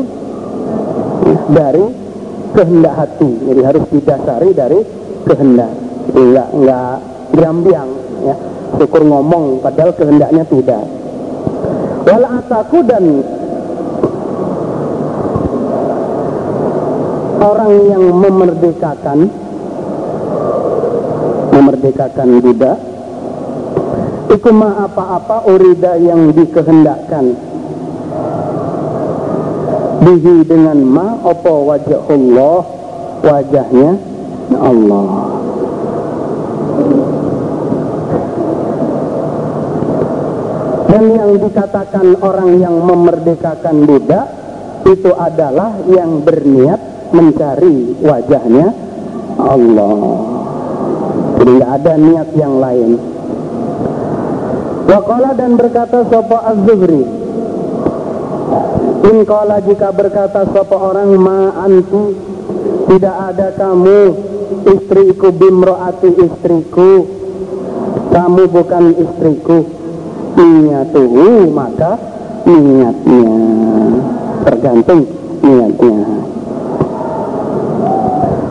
dari 1.51 1.85
kehendak 2.53 2.95
hati. 2.95 3.31
Jadi 3.49 3.61
harus 3.65 3.85
didasari 3.91 4.51
dari 4.55 4.81
kehendak. 5.27 5.73
Enggak 6.13 6.49
enggak 6.53 6.97
gambiang 7.33 7.91
ya. 8.23 8.37
Syukur 8.79 9.03
ngomong 9.05 9.61
padahal 9.65 9.93
kehendaknya 9.97 10.45
tidak. 10.49 10.85
Wal 12.03 12.25
ataku 12.25 12.79
dan 12.85 13.05
orang 17.43 17.73
yang 17.89 18.05
memerdekakan 18.15 19.19
memerdekakan 21.53 22.29
budak 22.41 22.92
ikuma 24.33 24.89
apa-apa 24.89 25.45
urida 25.45 26.01
yang 26.01 26.33
dikehendakkan. 26.33 27.37
Bihi 30.03 30.37
dengan 30.49 30.79
ma 30.83 31.21
apa 31.23 31.53
wajah 31.53 32.01
Allah? 32.11 32.59
Wajahnya 33.23 33.91
Allah. 34.59 35.09
Dan 40.91 41.05
yang 41.09 41.33
dikatakan 41.41 42.21
orang 42.21 42.61
yang 42.61 42.77
memerdekakan 42.83 43.89
budak 43.89 44.27
itu 44.85 45.09
adalah 45.15 45.79
yang 45.89 46.21
berniat 46.21 46.81
mencari 47.15 47.97
wajahnya 48.03 48.75
Allah. 49.39 50.03
Jadi 51.39 51.51
nggak 51.59 51.73
ada 51.81 51.95
niat 51.97 52.29
yang 52.37 52.55
lain 52.59 52.91
Waqala 54.83 55.31
dan 55.39 55.55
berkata 55.55 56.03
sopo 56.11 56.37
az-zuhri. 56.43 57.03
In 59.03 59.17
kala 59.27 59.59
jika 59.63 59.95
berkata 59.95 60.47
sopo 60.51 60.77
orang 60.79 61.15
ma 61.19 61.55
anti 61.63 62.31
Tidak 62.83 63.17
ada 63.33 63.55
kamu 63.55 64.01
istriku 64.69 65.33
bimroati 65.33 66.11
istriku 66.19 67.07
Kamu 68.11 68.43
bukan 68.51 68.85
istriku. 68.99 69.59
Niyatuhu 70.33 71.51
maka 71.55 71.97
niatnya 72.45 73.33
Tergantung 74.43 75.03
niatnya. 75.43 76.07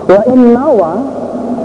Wa 0.08 0.22
in 0.28 0.42
nawa 0.52 0.94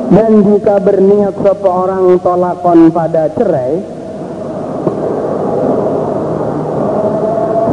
dan 0.07 0.33
jika 0.47 0.79
berniat 0.79 1.35
seseorang 1.43 2.23
tolakon 2.23 2.95
pada 2.95 3.27
cerai 3.35 3.96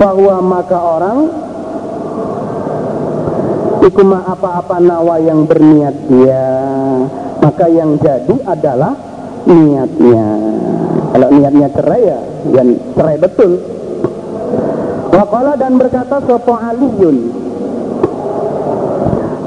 bahwa 0.04 0.36
maka 0.44 0.76
orang 0.76 1.20
ikuma 3.88 4.20
apa-apa 4.28 4.84
nawa 4.84 5.16
yang 5.24 5.48
berniat 5.48 5.96
dia. 6.12 6.48
Maka 7.40 7.72
yang 7.72 7.96
jadi 8.04 8.36
adalah 8.44 9.00
niatnya. 9.48 10.28
Kalau 11.16 11.28
niatnya 11.32 11.68
cerai 11.72 12.04
ya 12.04 12.20
yang 12.52 12.70
cerai 13.00 13.16
betul. 13.16 13.64
Waqala 15.14 15.56
dan 15.56 15.80
berkata 15.80 16.20
sopo 16.20 16.52
aliyun? 16.60 17.18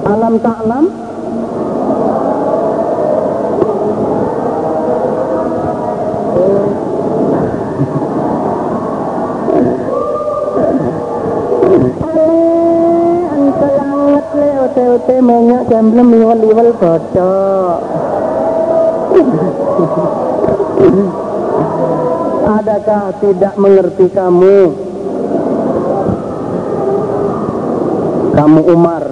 Alam 0.07 0.35
ta'lam 0.41 0.85
ote 15.07 15.23
menyok 15.23 15.71
jemblem 15.71 16.19
liwal-liwal 16.19 16.75
bodok 16.83 17.79
Adakah 22.47 23.15
tidak 23.23 23.55
mengerti 23.55 24.07
kamu? 24.11 24.59
Kamu 28.35 28.61
Umar. 28.67 29.03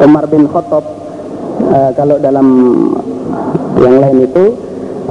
Umar 0.00 0.24
bin 0.32 0.48
Khattab 0.48 0.84
uh, 1.68 1.90
Kalau 1.92 2.16
dalam 2.20 2.48
yang 3.76 3.96
lain 4.00 4.18
itu 4.24 4.44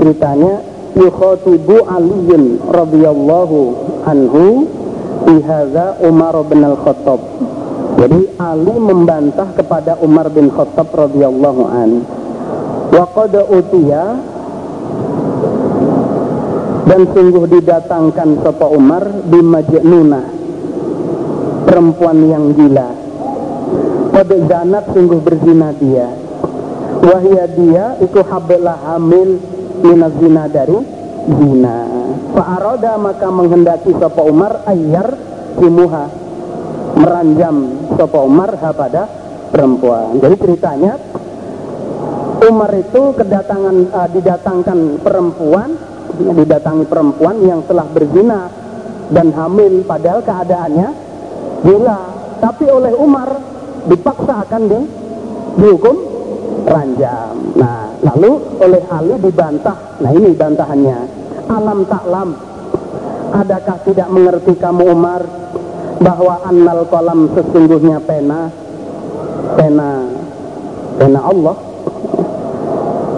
ceritanya 0.02 0.66
yukhatibu 0.98 1.86
Aliyin 1.86 2.58
radhiyallahu 2.74 3.58
anhu 4.06 4.77
Ihaza 5.28 6.00
Umar 6.08 6.40
bin 6.48 6.64
Al-Khattab. 6.64 7.20
Jadi 8.00 8.22
Ali 8.40 8.76
membantah 8.80 9.52
kepada 9.52 10.00
Umar 10.00 10.32
bin 10.32 10.48
Khattab 10.48 10.88
radhiyallahu 10.96 11.64
an. 11.68 11.92
Wa 12.88 13.04
qad 13.12 13.36
utiya 13.36 14.04
dan 16.88 17.02
sungguh 17.12 17.44
didatangkan 17.52 18.40
sapa 18.40 18.72
Umar 18.72 19.04
di 19.28 19.40
Majnunah 19.44 20.26
perempuan 21.68 22.18
yang 22.24 22.56
gila. 22.56 22.90
Pada 24.16 24.36
zanat 24.48 24.86
sungguh 24.96 25.20
berzina 25.20 25.76
dia. 25.76 26.08
Wahia 27.04 27.46
dia 27.52 28.00
itu 28.00 28.24
hablah 28.24 28.80
hamil 28.88 29.38
minaz 29.84 30.16
zina 30.18 30.48
dari 30.48 30.80
zina. 31.28 32.07
Fa'aroda 32.38 33.02
maka 33.02 33.34
menghendaki 33.34 33.98
Sopo 33.98 34.30
Umar 34.30 34.62
ayar 34.70 35.10
simuha 35.58 36.06
meranjam 36.94 37.58
Sopo 37.98 38.30
Umar 38.30 38.54
pada 38.78 39.10
perempuan. 39.50 40.22
Jadi 40.22 40.36
ceritanya 40.38 41.02
Umar 42.46 42.70
itu 42.78 43.18
kedatangan 43.18 43.76
uh, 43.90 44.10
didatangkan 44.14 45.02
perempuan, 45.02 45.82
didatangi 46.14 46.86
perempuan 46.86 47.42
yang 47.42 47.66
telah 47.66 47.90
berzina 47.90 48.54
dan 49.10 49.34
hamil 49.34 49.82
padahal 49.82 50.22
keadaannya 50.22 50.90
gila. 51.66 52.02
Tapi 52.38 52.66
oleh 52.70 52.94
Umar 52.94 53.34
dipaksa 53.90 54.46
akan 54.46 54.62
di, 54.70 54.80
dihukum 55.58 55.98
ranjam. 56.70 57.34
Nah, 57.58 57.98
lalu 58.06 58.62
oleh 58.62 58.86
Ali 58.94 59.18
dibantah. 59.26 59.98
Nah, 60.06 60.14
ini 60.14 60.38
bantahannya 60.38 61.17
alam 61.48 61.88
taklam 61.88 62.36
adakah 63.34 63.78
tidak 63.88 64.08
mengerti 64.12 64.54
kamu 64.60 64.84
Umar 64.92 65.24
bahwa 65.98 66.46
annal 66.46 66.86
kolam 66.88 67.32
sesungguhnya 67.34 68.04
pena? 68.04 68.52
Pena 69.58 70.06
pena 70.98 71.20
Allah. 71.24 71.58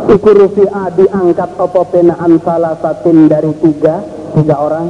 Ikurufi 0.09 0.65
A 0.73 0.89
diangkat 0.89 1.53
apa 1.53 1.81
penaan 1.85 2.41
salah 2.41 2.73
satin 2.81 3.29
dari 3.29 3.53
tiga 3.61 4.01
tiga 4.33 4.55
orang? 4.57 4.87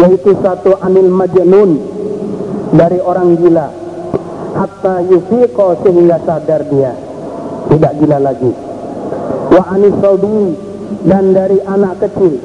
Yaitu 0.00 0.32
satu 0.40 0.80
anil 0.80 1.12
majnun 1.12 1.70
dari 2.72 2.98
orang 2.98 3.36
gila. 3.36 3.68
Hatta 4.54 5.02
yufiqo 5.02 5.82
sehingga 5.82 6.22
sadar 6.24 6.62
dia. 6.70 6.94
Tidak 7.68 7.92
gila 8.00 8.18
lagi. 8.22 8.52
Wa 9.50 9.62
anis 9.74 9.94
dan 11.04 11.36
dari 11.36 11.58
anak 11.64 12.04
kecil. 12.04 12.40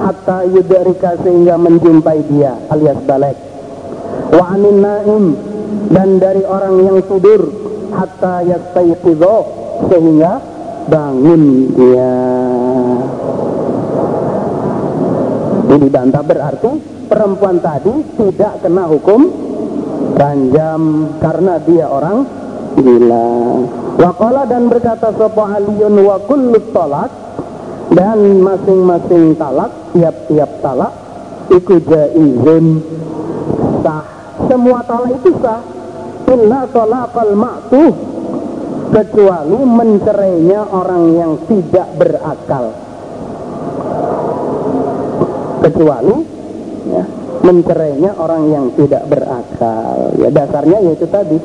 Hatta 0.00 0.48
yudarika 0.48 1.16
sehingga 1.20 1.60
menjumpai 1.60 2.20
dia 2.28 2.56
alias 2.72 3.00
balik 3.04 3.50
wa 4.30 4.44
anin 4.54 4.78
naim 4.80 5.24
dan 5.90 6.22
dari 6.22 6.42
orang 6.46 6.76
yang 6.86 6.98
tidur. 7.04 7.42
Hatta 7.90 8.46
yastayqidho 8.46 9.36
sehingga 9.90 10.38
bangun 10.86 11.42
dia. 11.74 12.14
Ini 15.70 15.86
bantah 15.90 16.22
berarti 16.22 16.70
perempuan 17.10 17.58
tadi 17.58 17.94
tidak 18.14 18.62
kena 18.62 18.86
hukum 18.86 19.26
ranjam 20.14 21.10
karena 21.18 21.58
dia 21.66 21.86
orang 21.90 22.26
gila. 22.78 23.30
Waqala 23.98 24.46
dan 24.46 24.70
berkata 24.70 25.10
sapa 25.14 25.44
aliyun 25.58 25.94
wa 26.06 26.16
kullu 26.30 26.58
talak 26.70 27.10
dan 27.90 28.18
masing-masing 28.38 29.34
talak 29.34 29.72
tiap-tiap 29.90 30.50
talak 30.62 30.92
itu 31.50 31.74
jaizun 31.82 32.66
sah. 33.82 34.04
Semua 34.46 34.80
talak 34.86 35.18
itu 35.18 35.30
sah. 35.42 35.60
Illa 36.30 36.60
talaqal 36.70 37.34
ma'tuh. 37.34 37.92
Kecuali 38.90 39.58
mencerainya 39.62 40.66
orang 40.66 41.14
yang 41.14 41.32
tidak 41.46 41.94
berakal. 41.94 42.74
Kecuali 45.62 46.16
ya, 46.90 47.04
mencerainya 47.46 48.10
orang 48.18 48.42
yang 48.50 48.66
tidak 48.74 49.06
berakal. 49.06 50.14
Ya 50.18 50.28
dasarnya 50.34 50.78
yaitu 50.90 51.06
tadi. 51.06 51.38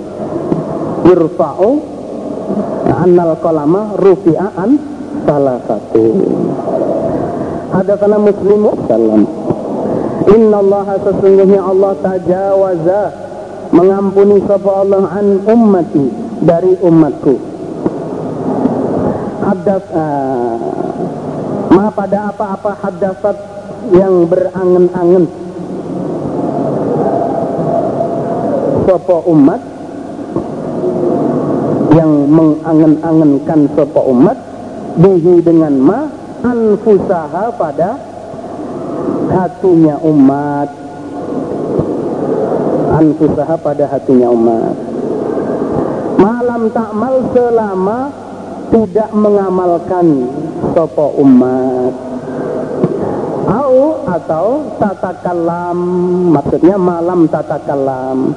Yurfa'u 1.05 1.69
annal 2.89 3.37
kolama 3.37 3.93
rufi'an 3.93 4.94
salah 5.25 5.57
satu. 5.65 6.05
Ada 7.75 7.93
karena 7.99 8.17
muslimu 8.21 8.71
salam 8.87 9.27
Inna 10.25 10.57
Allah 10.57 10.87
sesungguhnya 11.05 11.61
Allah 11.61 11.91
tajawaza 12.01 13.01
mengampuni 13.69 14.41
sapa 14.47 14.71
Allah 14.81 15.05
an 15.11 15.43
ummati 15.45 16.05
dari 16.41 16.73
umatku. 16.81 17.35
Hadas 19.45 19.85
uh, 19.93 20.55
ma 21.69 21.93
pada 21.93 22.33
apa-apa 22.33 22.71
hadasat 22.81 23.37
yang 23.93 24.25
berangen-angen 24.25 25.29
sapa 28.89 29.17
umat 29.29 29.61
yang 31.93 32.11
mengangen-angenkan 32.33 33.59
sapa 33.77 34.01
umat 34.09 34.37
bihi 34.95 35.43
dengan 35.43 35.75
ma 35.75 35.99
anfusaha 36.39 37.51
pada 37.59 37.99
hatinya 39.31 39.95
umat. 39.99 40.69
Anfusaha 42.95 43.55
pada 43.59 43.85
hatinya 43.91 44.31
umat. 44.31 44.75
Malam 46.15 46.71
takmal 46.71 47.27
selama 47.35 47.99
tidak 48.71 49.09
mengamalkan 49.11 50.31
sopo 50.71 51.19
umat. 51.19 51.93
Au 53.45 54.01
atau 54.09 54.73
tatakalam 54.81 55.77
maksudnya 56.33 56.79
malam 56.81 57.29
tatakalam 57.29 58.33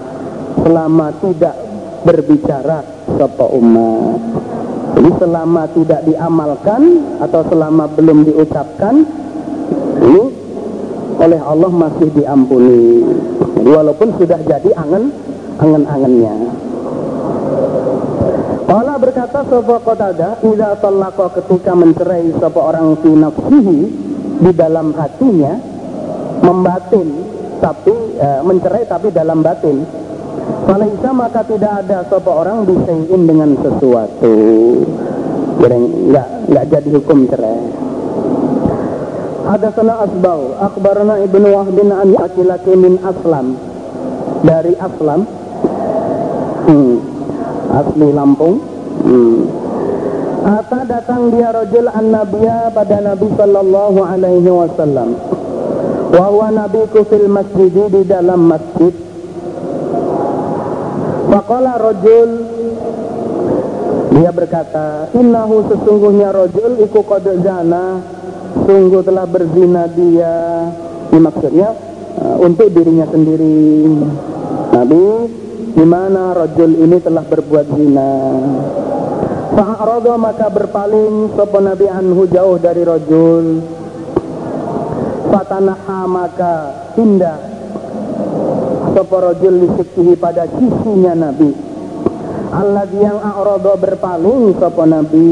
selama 0.61 1.07
tidak 1.23 1.57
berbicara 2.05 2.85
sopo 3.17 3.47
umat 3.57 4.21
jadi 4.97 5.11
selama 5.21 5.63
tidak 5.77 6.01
diamalkan 6.09 6.83
atau 7.21 7.41
selama 7.51 7.85
belum 7.93 8.25
diucapkan 8.25 9.05
ini 10.01 10.23
oleh 11.19 11.41
Allah 11.43 11.71
masih 11.71 12.09
diampuni. 12.15 13.03
Jadi 13.59 13.69
walaupun 13.69 14.09
sudah 14.17 14.39
jadi 14.47 14.71
angen 14.79 15.11
angen-angennya. 15.59 16.35
Allah 18.69 18.97
berkata 19.01 19.43
sapa 19.49 19.77
qatada, 19.81 20.29
"Idza 20.45 20.71
talaqa 20.79 21.27
ketika 21.41 21.73
mencerai 21.73 22.37
sapa 22.37 22.61
orang 22.61 23.01
fi 23.01 23.79
di 24.39 24.53
dalam 24.55 24.95
hatinya 24.95 25.59
membatin 26.45 27.09
tapi 27.59 27.95
e, 28.15 28.29
mencerai 28.47 28.87
tapi 28.87 29.11
dalam 29.11 29.43
batin. 29.43 29.83
Falaisa 30.69 31.17
maka 31.17 31.41
tidak 31.49 31.81
ada 31.81 32.05
sapa 32.13 32.29
orang 32.29 32.69
bisain 32.69 33.25
dengan 33.25 33.57
sesuatu. 33.57 34.37
Jadi 35.65 35.79
enggak 35.81 36.29
enggak 36.45 36.65
jadi 36.77 36.89
hukum 36.93 37.25
cerai. 37.25 37.65
Hadatsana 39.49 40.05
Asbau, 40.05 40.61
akhbarana 40.61 41.25
Ibnu 41.25 41.57
Wahbin 41.57 41.89
an 41.89 42.13
laki-laki 42.13 42.77
min 42.77 43.01
Aslam. 43.01 43.57
Dari 44.45 44.77
Aslam. 44.77 45.25
Hmm. 46.69 47.01
Asli 47.73 48.09
Lampung. 48.13 48.61
Hmm. 49.09 49.49
Ata 50.53 50.85
datang 50.85 51.33
dia 51.33 51.49
rojul 51.49 51.89
an 51.89 52.13
nabiya 52.13 52.77
pada 52.77 53.01
Nabi 53.01 53.25
sallallahu 53.41 54.01
alaihi 54.05 54.53
wasallam. 54.53 55.17
Wa 56.13 56.29
huwa 56.29 56.53
nabiku 56.53 57.09
fil 57.09 57.25
masjid 57.25 57.73
di 57.73 58.05
dalam 58.05 58.53
masjid. 58.53 59.08
Faqala 61.29 61.77
rojul 61.77 62.31
dia 64.19 64.31
berkata, 64.33 65.13
"Innahu 65.13 65.69
sesungguhnya 65.69 66.33
rojul 66.33 66.81
iku 66.81 67.05
qad 67.05 67.29
zana 67.45 68.01
sungguh 68.65 69.03
telah 69.05 69.25
berzina 69.29 69.85
dia. 69.93 70.69
Ini 71.13 71.21
maksudnya 71.21 71.73
uh, 72.21 72.37
untuk 72.41 72.73
dirinya 72.73 73.09
sendiri. 73.09 73.89
Nabi 74.69 75.05
di 75.73 75.85
mana 75.85 76.37
rajul 76.37 76.71
ini 76.77 76.97
telah 77.01 77.25
berbuat 77.25 77.67
zina? 77.77 78.13
Fa'arada 79.57 80.15
maka 80.21 80.47
berpaling 80.53 81.35
sopo 81.35 81.59
Nabi 81.59 81.89
anhu 81.89 82.29
jauh 82.29 82.57
dari 82.61 82.83
rajul. 82.85 83.65
Fatanaha 85.29 86.01
maka 86.09 86.55
pindah 86.97 87.58
sopo 88.99 89.23
rajul 89.23 89.63
pada 90.19 90.51
sisinya 90.59 91.15
Nabi. 91.15 91.55
Allah 92.51 92.91
yang 92.99 93.23
a'rada 93.23 93.79
berpaling 93.79 94.59
sopo 94.59 94.83
Nabi. 94.83 95.31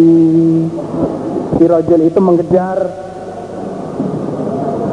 Si 1.58 1.64
rajul 1.66 2.00
itu 2.06 2.20
mengejar 2.22 2.78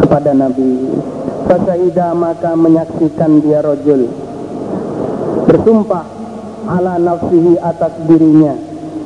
kepada 0.02 0.34
Nabi. 0.34 0.90
Fasaidah 1.46 2.18
maka 2.18 2.58
menyaksikan 2.58 3.46
dia 3.46 3.62
rojul. 3.62 4.10
Bersumpah 5.46 6.10
ala 6.66 6.98
nafsihi 6.98 7.62
atas 7.62 7.94
dirinya. 8.10 8.58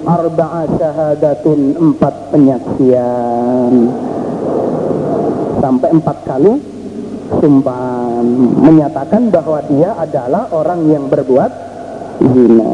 Arba'a 0.07 0.63
syahadatin 0.79 1.75
empat 1.75 2.31
penyaksian. 2.31 3.73
Sampai 5.59 5.91
empat 5.91 6.17
kali 6.23 6.76
sumpah 7.27 8.23
menyatakan 8.63 9.27
bahwa 9.27 9.59
dia 9.67 9.91
adalah 9.99 10.47
orang 10.55 10.87
yang 10.87 11.05
berbuat 11.11 11.51
zina. 12.23 12.71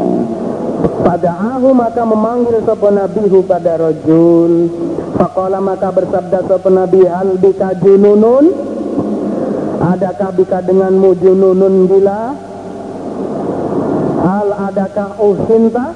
Pada'ahu 0.84 1.68
maka 1.76 2.04
memanggil 2.04 2.64
sapa 2.64 2.90
nabihu 2.92 3.44
pada 3.44 3.80
rojul. 3.80 4.72
Fakola 5.20 5.60
maka 5.60 5.94
bersabda 5.94 6.48
sopan 6.48 6.80
Nabi 6.80 7.06
hal 7.06 7.40
bika 7.40 7.76
jununun? 7.80 8.52
Adakah 9.84 10.32
bika 10.36 10.64
denganmu 10.64 11.10
jununun 11.20 11.92
gila? 11.92 12.22
Hal 14.24 14.48
adakah 14.72 15.20
usinta 15.20 15.92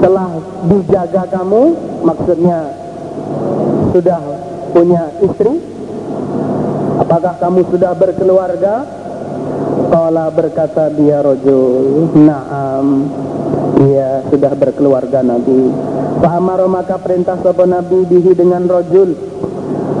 Telah 0.00 0.32
dijaga 0.72 1.28
kamu? 1.28 1.62
Maksudnya 2.00 2.60
Sudah 3.92 4.20
punya 4.72 5.12
istri 5.20 5.52
Apakah 7.12 7.36
kamu 7.44 7.68
sudah 7.68 7.92
berkeluarga? 7.92 8.88
Kala 9.92 10.32
berkata 10.32 10.88
dia 10.96 11.20
rojul 11.20 12.08
Naam. 12.16 13.04
Ia 13.84 14.24
sudah 14.32 14.56
berkeluarga 14.56 15.20
Nabi. 15.20 15.68
Fa'amaro 16.24 16.72
maka 16.72 16.96
perintah 16.96 17.36
sapa 17.44 17.68
Nabi 17.68 18.08
bihi 18.08 18.32
dengan 18.32 18.64
rojul 18.64 19.12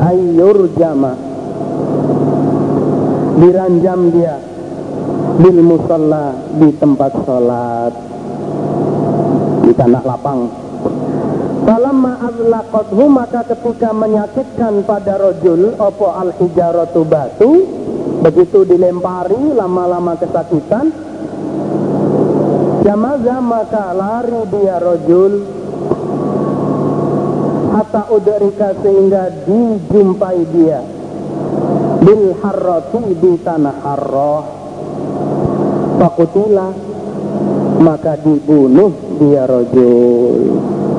Ayyur 0.00 0.72
jama. 0.80 1.12
Diranjam 3.44 4.00
dia 4.16 4.40
Bil 5.36 5.60
musalla 5.60 6.32
di 6.56 6.72
tempat 6.80 7.12
sholat. 7.28 7.92
Di 9.68 9.72
tanah 9.76 10.00
lapang 10.00 10.61
Falamma 11.62 12.18
azlaqathu 12.26 13.04
maka 13.06 13.46
ketika 13.46 13.94
menyakitkan 13.94 14.82
pada 14.82 15.14
rojul 15.14 15.78
Opo 15.78 16.10
al 16.10 16.34
hijaratu 16.34 17.06
batu 17.06 17.52
Begitu 18.22 18.66
dilempari 18.66 19.54
lama-lama 19.54 20.18
kesakitan 20.18 20.90
Jamaza 22.82 23.38
maka 23.38 23.94
lari 23.94 24.42
dia 24.50 24.82
rojul. 24.82 25.46
Hatta 27.70 28.10
udrika 28.10 28.74
sehingga 28.82 29.30
dijumpai 29.46 30.42
dia. 30.50 30.82
Bil 32.02 32.34
harrati 32.42 33.02
di 33.22 33.32
tanah 33.38 33.76
harrah. 33.86 34.44
Fakutila 36.02 36.74
maka 37.78 38.18
dibunuh 38.18 38.90
dia 39.22 39.46
rojul 39.46 40.91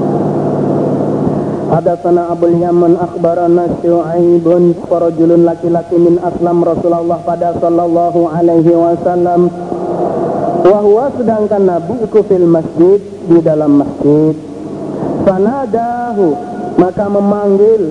Hadatsana 1.73 2.29
Abu 2.29 2.53
Yaman 2.53 3.01
akhbarana 3.01 3.81
Syu'aibun 3.81 4.77
farajulun 4.85 5.41
laki-laki 5.41 5.97
min 5.97 6.21
aslam 6.21 6.61
Rasulullah 6.61 7.17
pada 7.25 7.57
sallallahu 7.57 8.29
alaihi 8.29 8.77
wasallam. 8.77 9.49
Wa 10.61 11.09
sedangkan 11.17 11.65
Nabi 11.65 12.05
fil 12.13 12.45
masjid 12.45 13.01
di 13.25 13.41
dalam 13.41 13.81
masjid. 13.81 14.37
Fanadahu 15.25 16.37
maka 16.77 17.09
memanggil 17.09 17.89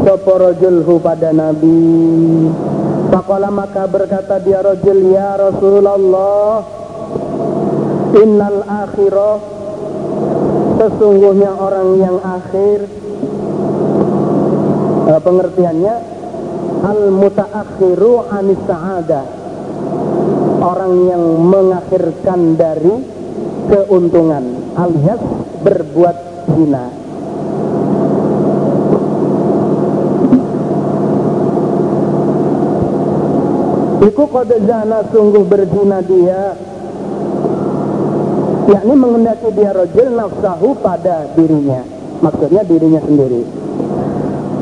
sapa 0.00 0.32
rajulhu 0.40 0.96
pada 0.96 1.36
Nabi. 1.36 1.84
Faqala 3.12 3.52
maka 3.52 3.84
berkata 3.84 4.40
dia 4.40 4.64
rajul 4.64 5.12
ya 5.12 5.36
Rasulullah 5.36 6.64
Innal 8.16 8.64
akhirah 8.64 9.55
Sesungguhnya 10.86 11.50
orang 11.50 11.98
yang 11.98 12.14
akhir 12.22 12.86
uh, 15.10 15.18
Pengertiannya 15.18 15.94
Al 16.86 17.10
mutaakhiru 17.10 18.30
anis 18.30 18.62
sa'adah 18.70 19.26
Orang 20.62 21.10
yang 21.10 21.22
mengakhirkan 21.42 22.54
dari 22.54 23.02
keuntungan. 23.66 24.46
Alias 24.78 25.22
berbuat 25.66 26.16
zina 26.54 26.86
Iku 34.06 34.24
qad 34.30 34.50
zana 34.70 35.02
sungguh 35.10 35.42
berzina 35.50 35.98
dia 36.06 36.54
yakni 38.66 38.94
mengendaki 38.98 39.48
dia 39.54 39.70
rojul 39.70 40.08
nafsahu 40.14 40.68
pada 40.82 41.30
dirinya. 41.38 41.82
Maksudnya 42.18 42.62
dirinya 42.66 43.00
sendiri. 43.04 43.42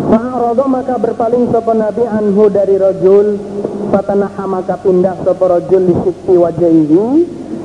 Fa'arodo 0.04 0.64
maka 0.68 1.00
berpaling 1.00 1.48
sopa 1.48 1.72
Nabi 1.72 2.04
anhu 2.04 2.52
dari 2.52 2.76
rojul 2.76 3.40
Fatanaha 3.88 4.44
maka 4.44 4.76
pindah 4.78 5.16
sopa 5.24 5.58
rojul 5.58 5.82
di 5.88 5.94
sisi 6.04 6.34
wajahihi 6.36 7.06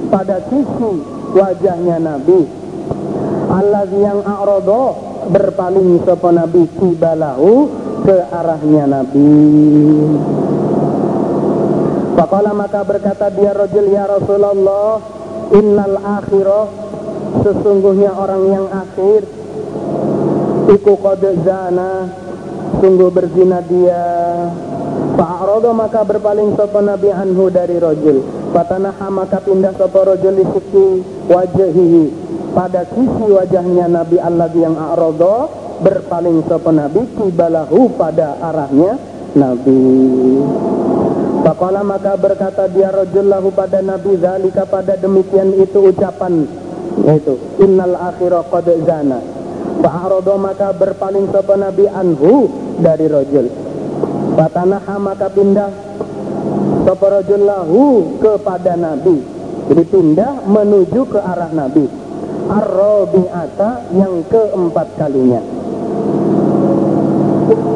Pada 0.07 0.39
sisi 0.47 0.91
wajahnya 1.35 1.97
Nabi. 1.99 2.41
Allah 3.49 3.85
yang 3.91 4.23
a'rodo 4.23 4.95
berpaling 5.29 6.01
sopa 6.07 6.29
Nabi 6.31 6.65
kibalahu 6.79 7.67
ke 8.07 8.17
arahnya 8.31 8.85
Nabi. 8.87 9.29
Faqala 12.15 12.51
maka 12.55 12.81
berkata 12.87 13.27
dia 13.31 13.51
rojul 13.53 13.85
ya 13.91 14.05
Rasulullah 14.09 15.18
Innal 15.49 15.97
akhirah 15.97 16.67
Sesungguhnya 17.45 18.13
orang 18.13 18.43
yang 18.49 18.67
akhir 18.69 19.21
Iku 20.69 20.93
kode 21.01 21.41
zana 21.41 22.09
Sungguh 22.79 23.09
berzina 23.11 23.59
dia. 23.65 24.05
Fa'arodo 25.17 25.75
maka 25.75 26.05
berpaling 26.05 26.55
sopa 26.55 26.79
Nabi 26.79 27.11
anhu 27.11 27.51
dari 27.51 27.75
rojul. 27.75 28.23
Fatanaha 28.55 29.09
maka 29.11 29.43
pindah 29.43 29.75
sopa 29.75 30.05
rojul 30.05 30.37
sisi 30.37 31.03
wajahihi 31.27 32.05
Pada 32.55 32.87
sisi 32.87 33.25
wajahnya 33.27 33.91
Nabi 33.91 34.17
Allah 34.21 34.47
yang 34.53 34.77
a'rodo 34.79 35.49
Berpaling 35.83 36.45
sopa 36.47 36.71
Nabi 36.71 37.03
Kibalahu 37.17 37.91
pada 37.99 38.37
arahnya 38.39 38.99
Nabi 39.35 39.81
Faqala 41.39 41.81
maka 41.87 42.19
berkata 42.19 42.67
dia 42.67 42.91
rojul 42.91 43.25
lahu 43.31 43.49
pada 43.55 43.79
Nabi 43.79 44.19
Zalika 44.19 44.67
pada 44.67 44.99
demikian 44.99 45.55
itu 45.55 45.87
ucapan 45.87 46.45
Yaitu 47.05 47.39
Innal 47.63 47.95
akhirah 47.95 48.43
qad 48.51 48.67
zana. 48.83 49.19
Fa'arodo 49.79 50.35
maka 50.35 50.75
berpaling 50.75 51.31
sopa 51.31 51.55
Nabi 51.55 51.87
anhu 51.87 52.51
dari 52.83 53.07
rojul 53.07 53.47
Fatanaha 54.35 54.95
maka 54.99 55.27
pindah 55.31 55.71
sopa 56.83 57.07
rojul 57.19 57.41
lahu 57.43 57.83
kepada 58.19 58.75
Nabi. 58.75 59.19
Jadi 59.69 59.83
pindah 59.85 60.43
menuju 60.49 61.01
ke 61.07 61.19
arah 61.21 61.51
Nabi. 61.53 61.85
Ar-Rabi'ata 62.49 63.93
yang 63.93 64.25
keempat 64.25 64.87
kalinya. 64.97 65.37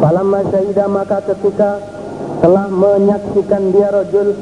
Falamma 0.01 0.39
syahidah 0.49 0.87
maka 0.89 1.21
ketika 1.21 1.77
telah 2.43 2.67
menyaksikan 2.67 3.71
dia 3.71 3.87
rojul 3.87 4.35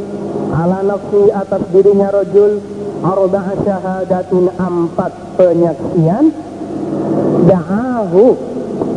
ala 0.50 0.82
nafsi 0.82 1.30
atas 1.30 1.62
dirinya 1.70 2.10
rojul 2.10 2.58
arba'a 3.06 3.54
syahadatin 3.62 4.50
empat 4.58 5.14
penyaksian. 5.38 6.34
Da'ahu 7.46 8.26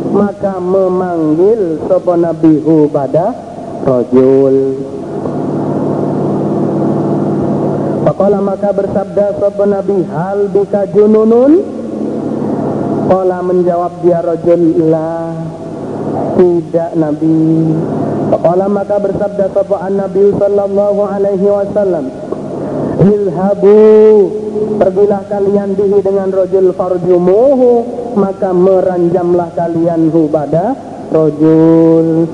maka 0.09 0.57
memanggil 0.57 1.85
sopa 1.85 2.17
nabihu 2.17 2.89
pada 2.89 3.29
rojul. 3.85 4.81
Pakola 8.09 8.41
maka 8.41 8.69
bersabda 8.73 9.37
sopa 9.37 9.69
nabi 9.69 10.01
hal 10.09 10.49
bika 10.49 10.89
jununun? 10.89 11.61
Kola 13.05 13.37
menjawab 13.45 14.01
dia 14.01 14.17
rojul 14.25 14.89
lah 14.89 15.29
tidak 16.35 16.91
nabi 16.97 17.37
Faqala 18.45 18.69
maka 18.69 19.01
bersabda 19.01 19.57
sapa 19.57 19.89
Nabi 19.89 20.29
sallallahu 20.37 21.01
alaihi 21.01 21.49
wasallam 21.49 22.13
Ilhabu 23.01 23.81
Pergilah 24.77 25.25
kalian 25.25 25.73
bihi 25.73 25.97
dengan 26.05 26.29
rojul 26.29 26.69
farjumuhu 26.77 27.69
Maka 28.13 28.53
meranjamlah 28.53 29.49
kalian 29.57 30.13
hu 30.13 30.29
pada 30.29 30.77
rojul. 31.09 32.29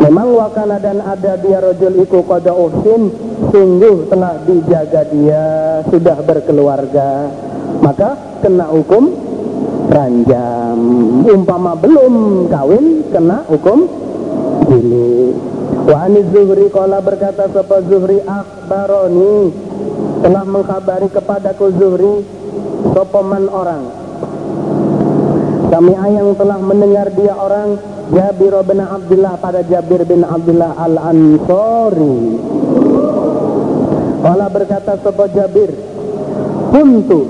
Memang 0.00 0.28
wakana 0.40 0.80
dan 0.80 1.04
ada 1.04 1.36
dia 1.36 1.68
rojul 1.68 2.00
iku 2.00 2.24
kode 2.24 2.48
usin 2.56 3.12
Sungguh 3.52 4.08
telah 4.08 4.40
dijaga 4.48 5.04
dia 5.04 5.44
Sudah 5.92 6.16
berkeluarga. 6.24 7.28
Maka 7.84 8.40
kena 8.40 8.72
hukum 8.72 9.12
ranjam. 9.92 10.80
Umpama 11.28 11.76
belum 11.76 12.48
kawin 12.48 13.04
kena 13.12 13.44
hukum 13.52 14.00
ini. 14.70 15.34
Wa 15.84 16.06
ani 16.06 16.22
Zuhri 16.30 16.70
kala 16.70 17.02
berkata 17.02 17.50
sapa 17.50 17.82
Zuhri 17.90 18.22
akhbaroni. 18.22 19.50
Telah 20.20 20.44
mengkabari 20.46 21.08
kepadaku 21.10 21.66
Zuhri 21.74 22.14
sopaman 22.94 23.48
orang? 23.50 23.84
Kami 25.70 25.94
ayang 25.94 26.34
telah 26.34 26.58
mendengar 26.58 27.08
dia 27.14 27.30
orang 27.34 27.78
Jabir 28.10 28.58
bin 28.66 28.82
Abdullah 28.82 29.38
pada 29.38 29.62
Jabir 29.62 30.02
bin 30.02 30.26
Abdullah 30.26 30.74
al-Ansori 30.74 32.18
Kala 34.18 34.46
berkata 34.50 34.98
sapa 34.98 35.30
Jabir 35.30 35.70
Kuntu 36.74 37.20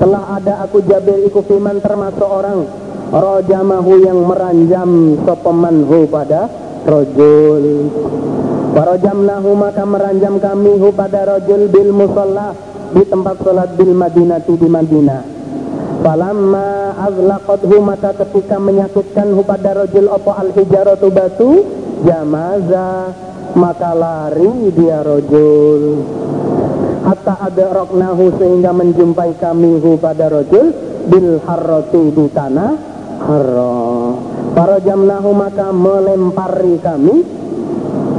telah 0.00 0.40
ada 0.40 0.64
aku 0.64 0.80
Jabir 0.88 1.20
iku 1.28 1.44
fiman 1.44 1.84
termasuk 1.84 2.24
orang 2.24 2.64
Rojamahu 3.12 3.92
yang 4.00 4.24
meranjam 4.24 5.20
sopamanhu 5.28 6.08
pada 6.08 6.48
rojul 6.86 7.64
Warajamnahu 8.72 9.52
maka 9.52 9.84
meranjam 9.84 10.40
kami 10.40 10.80
hu 10.80 10.96
pada 10.96 11.28
rojul 11.28 11.68
bil 11.68 11.92
musalla 11.92 12.56
di 12.96 13.04
tempat 13.04 13.36
sholat 13.44 13.76
bil 13.76 13.92
madinati 13.92 14.56
di 14.56 14.64
Madinah. 14.64 15.22
Falamma 16.00 16.96
azlaqathu 16.96 17.76
maka 17.84 18.16
ketika 18.16 18.56
menyakitkan 18.56 19.28
hu 19.36 19.44
pada 19.44 19.76
rojul 19.76 20.08
opo 20.08 20.32
al 20.32 20.56
hijaratu 20.56 21.12
batu? 21.12 21.50
Jamaza 22.08 23.12
maka 23.52 23.92
lari 23.92 24.72
dia 24.72 25.04
rojul 25.04 26.00
hatta 27.04 27.34
ada 27.52 27.66
roknahu 27.76 28.40
sehingga 28.40 28.72
menjumpai 28.72 29.36
kami 29.36 29.84
hu 29.84 30.00
pada 30.00 30.32
rojul 30.32 30.72
bil 31.12 31.44
harroti 31.44 32.02
di 32.08 32.26
tanah 32.32 32.72
harro 33.20 34.16
Para 34.52 34.76
jamnahu 34.84 35.32
maka 35.32 35.72
melempari 35.72 36.76
kami. 36.84 37.24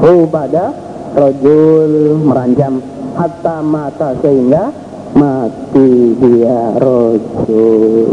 Oh 0.03 0.27
pada 0.27 0.73
rojul 1.13 2.19
meranjam 2.25 2.81
Hatta 3.13 3.61
mata 3.61 4.17
sehingga 4.19 4.73
mati 5.13 6.17
dia 6.17 6.73
rojul 6.81 8.09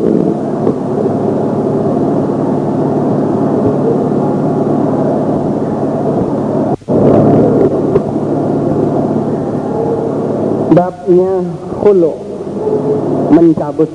Babnya 10.70 11.32
khulu 11.82 12.14
mencabut 13.34 13.90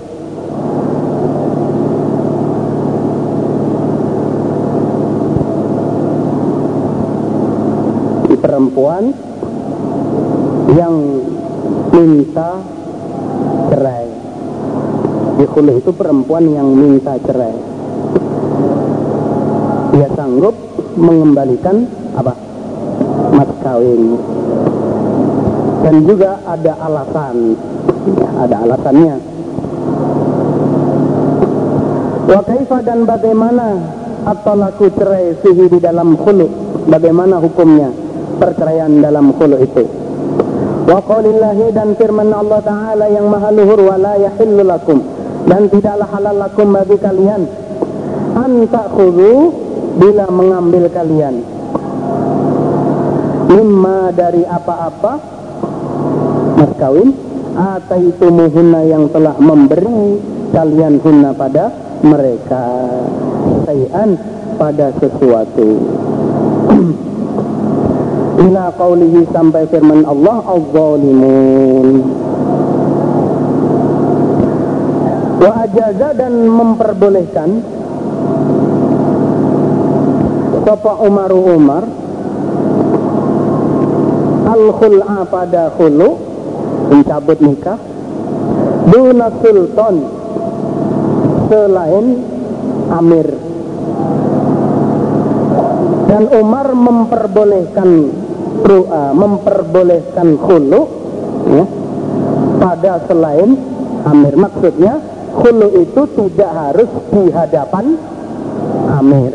perempuan 8.45 9.09
yang 10.77 10.93
minta 11.89 12.61
cerai. 13.73 14.05
Di 15.41 15.45
kuliah 15.49 15.81
itu 15.81 15.89
perempuan 15.89 16.45
yang 16.53 16.69
minta 16.69 17.17
cerai. 17.25 17.57
Dia 19.97 20.13
sanggup 20.13 20.53
mengembalikan 20.93 21.89
apa? 22.13 22.37
Mas 23.33 23.49
kawin. 23.65 24.13
Dan 25.81 25.95
juga 26.05 26.37
ada 26.45 26.73
alasan. 26.85 27.57
Ya, 28.13 28.29
ada 28.45 28.55
alasannya. 28.61 29.15
Wa 32.29 32.41
kaifa 32.45 32.77
dan 32.85 33.09
bagaimana 33.09 33.81
atau 34.21 34.53
laku 34.53 34.93
cerai 34.93 35.33
sihi 35.41 35.65
di 35.65 35.79
dalam 35.81 36.13
khulu? 36.13 36.45
Bagaimana 36.85 37.41
hukumnya? 37.41 38.04
Perceraian 38.37 38.91
dalam 39.01 39.33
khulu 39.35 39.57
itu. 39.63 39.83
Wa 40.85 41.01
qaulillahi 41.01 41.73
dan 41.73 41.97
firman 41.97 42.29
Allah 42.29 42.61
Ta'ala 42.61 43.09
yang 43.09 43.25
maha 43.25 43.49
luhur 43.49 43.81
wa 43.89 43.97
la 43.97 44.13
yahillu 44.21 44.61
lakum 44.61 45.01
dan 45.49 45.65
tidaklah 45.69 46.09
halal 46.13 46.37
lakum 46.37 46.73
bagi 46.73 46.97
kalian. 47.01 47.41
Anta 48.37 48.91
khudu 48.93 49.33
bila 49.97 50.29
mengambil 50.29 50.85
kalian. 50.93 51.41
Lima 53.49 54.11
dari 54.11 54.43
apa-apa 54.43 55.13
mas 56.59 56.73
kawin 56.77 57.13
ataitumuhunna 57.55 58.81
yang 58.85 59.07
telah 59.09 59.37
memberi 59.39 60.21
kalian 60.51 61.01
hunna 61.01 61.31
pada 61.33 61.71
mereka. 62.03 62.65
Sayan 63.65 64.17
pada 64.55 64.93
sesuatu 65.01 65.69
ila 68.45 68.69
qawlihi 68.77 69.25
sampai 69.33 69.65
firman 69.65 70.05
Allah 70.05 70.37
al-zalimun 70.45 71.87
wa 75.41 75.51
ajaza 75.65 76.09
dan 76.13 76.33
memperbolehkan 76.49 77.49
Bapak 80.65 80.97
Umar 81.05 81.29
Umar 81.29 81.85
al-khul'a 84.49 85.29
pada 85.29 85.69
khulu 85.77 86.09
mencabut 86.89 87.37
nikah 87.37 87.77
duna 88.89 89.29
sultan 89.41 89.95
selain 91.49 92.05
amir. 92.93 93.29
Dan 96.05 96.31
Umar 96.31 96.71
memperbolehkan 96.73 97.89
ru'a 98.65 99.13
memperbolehkan 99.13 100.41
khulu 100.41 100.81
ya, 101.53 101.65
pada 102.57 102.93
selain 103.05 103.53
amir. 104.09 104.33
Maksudnya 104.33 104.93
khulu 105.37 105.67
itu 105.85 106.01
tidak 106.17 106.51
harus 106.51 106.89
di 107.13 107.23
hadapan 107.29 107.85
amir. 108.89 109.33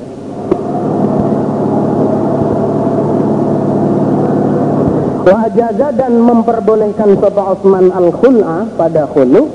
Wajaza 5.20 5.94
dan 5.94 6.18
memperbolehkan 6.26 7.14
Sopa 7.22 7.54
Osman 7.54 7.92
al-khul'a 7.94 8.66
pada 8.74 9.06
khulu 9.14 9.46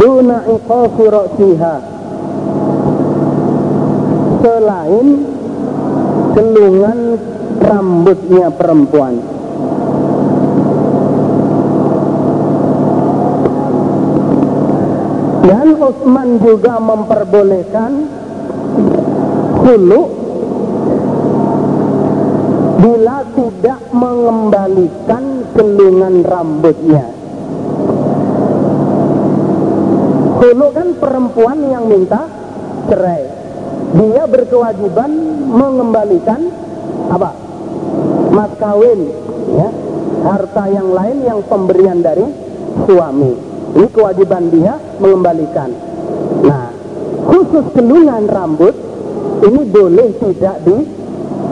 Duna 0.00 0.48
iqafi 0.48 1.04
ro'siha 1.12 1.76
Selain 4.40 5.06
gelungan 6.32 6.98
rambutnya 7.62 8.50
perempuan 8.50 9.22
Dan 15.42 15.74
Utsman 15.74 16.38
juga 16.38 16.78
memperbolehkan 16.78 17.92
khulu 19.58 20.02
bila 22.78 23.26
tidak 23.34 23.80
mengembalikan 23.90 25.24
gelungan 25.50 26.14
rambutnya. 26.22 27.06
Hulu 30.42 30.66
kan 30.74 30.88
perempuan 30.98 31.58
yang 31.66 31.90
minta 31.90 32.26
cerai. 32.86 33.22
Dia 33.98 34.22
berkewajiban 34.30 35.10
mengembalikan 35.50 36.50
apa? 37.10 37.41
Mas 38.32 38.52
kawin, 38.56 39.00
ya, 39.52 39.68
harta 40.24 40.64
yang 40.72 40.88
lain 40.96 41.16
yang 41.20 41.40
pemberian 41.44 42.00
dari 42.00 42.24
suami. 42.88 43.32
Ini 43.76 43.88
kewajiban 43.92 44.48
dia 44.48 44.80
mengembalikan. 45.00 45.68
Nah, 46.44 46.72
khusus 47.28 47.64
gelungan 47.76 48.24
rambut 48.28 48.72
ini 49.44 49.60
boleh 49.68 50.08
tidak 50.16 50.56
di 50.64 50.76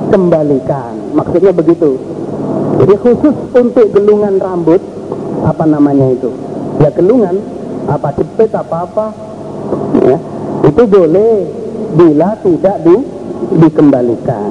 kembalikan. 0.09 0.93
Maksudnya 1.13 1.53
begitu. 1.53 2.01
Jadi 2.81 2.95
khusus 2.97 3.37
untuk 3.53 3.87
gelungan 3.93 4.41
rambut, 4.41 4.81
apa 5.45 5.65
namanya 5.69 6.17
itu? 6.17 6.33
Ya 6.81 6.89
gelungan, 6.97 7.37
apa 7.93 8.09
cepet 8.17 8.51
apa 8.57 8.77
apa, 8.89 9.07
ya, 10.01 10.17
itu 10.65 10.83
boleh 10.89 11.33
bila 11.93 12.41
tidak 12.41 12.77
di, 12.89 12.97
dikembalikan. 13.61 14.49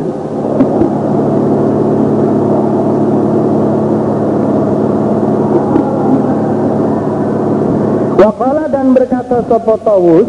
Wakala 8.20 8.68
dan 8.68 8.92
berkata 8.92 9.40
Sopotowus 9.48 10.28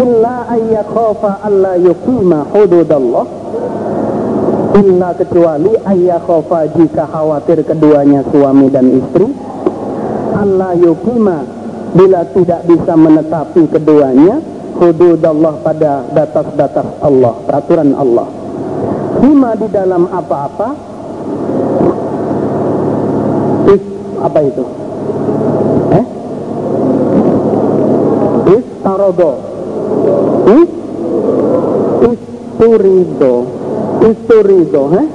illa 0.00 0.48
ayyakhafa 0.48 1.44
alla 1.44 1.76
yuqima 1.76 2.48
hududallah 2.48 3.26
illa 4.80 5.08
kecuali 5.12 5.76
ayyakhafa 5.76 6.72
jika 6.72 7.04
khawatir 7.04 7.68
keduanya 7.68 8.24
suami 8.32 8.72
dan 8.72 8.96
istri 8.96 9.28
alla 10.32 10.72
yuqima 10.72 11.44
bila 11.92 12.24
tidak 12.32 12.64
bisa 12.64 12.96
menetapi 12.96 13.68
keduanya 13.70 14.40
hududallah 14.80 15.54
pada 15.60 16.02
batas-batas 16.10 16.88
Allah 17.04 17.34
peraturan 17.46 17.92
Allah. 17.92 18.26
Hima 19.22 19.52
di 19.54 19.68
dalam 19.70 20.10
apa-apa 20.10 20.68
apa 24.20 24.38
itu? 24.44 24.64
Eh? 25.94 26.04
Is? 28.54 28.64
Tarodo 28.84 29.54
Hmm? 30.44 30.66
Isturido. 32.04 33.34
Isturido 34.04 34.82
eh? 34.92 35.08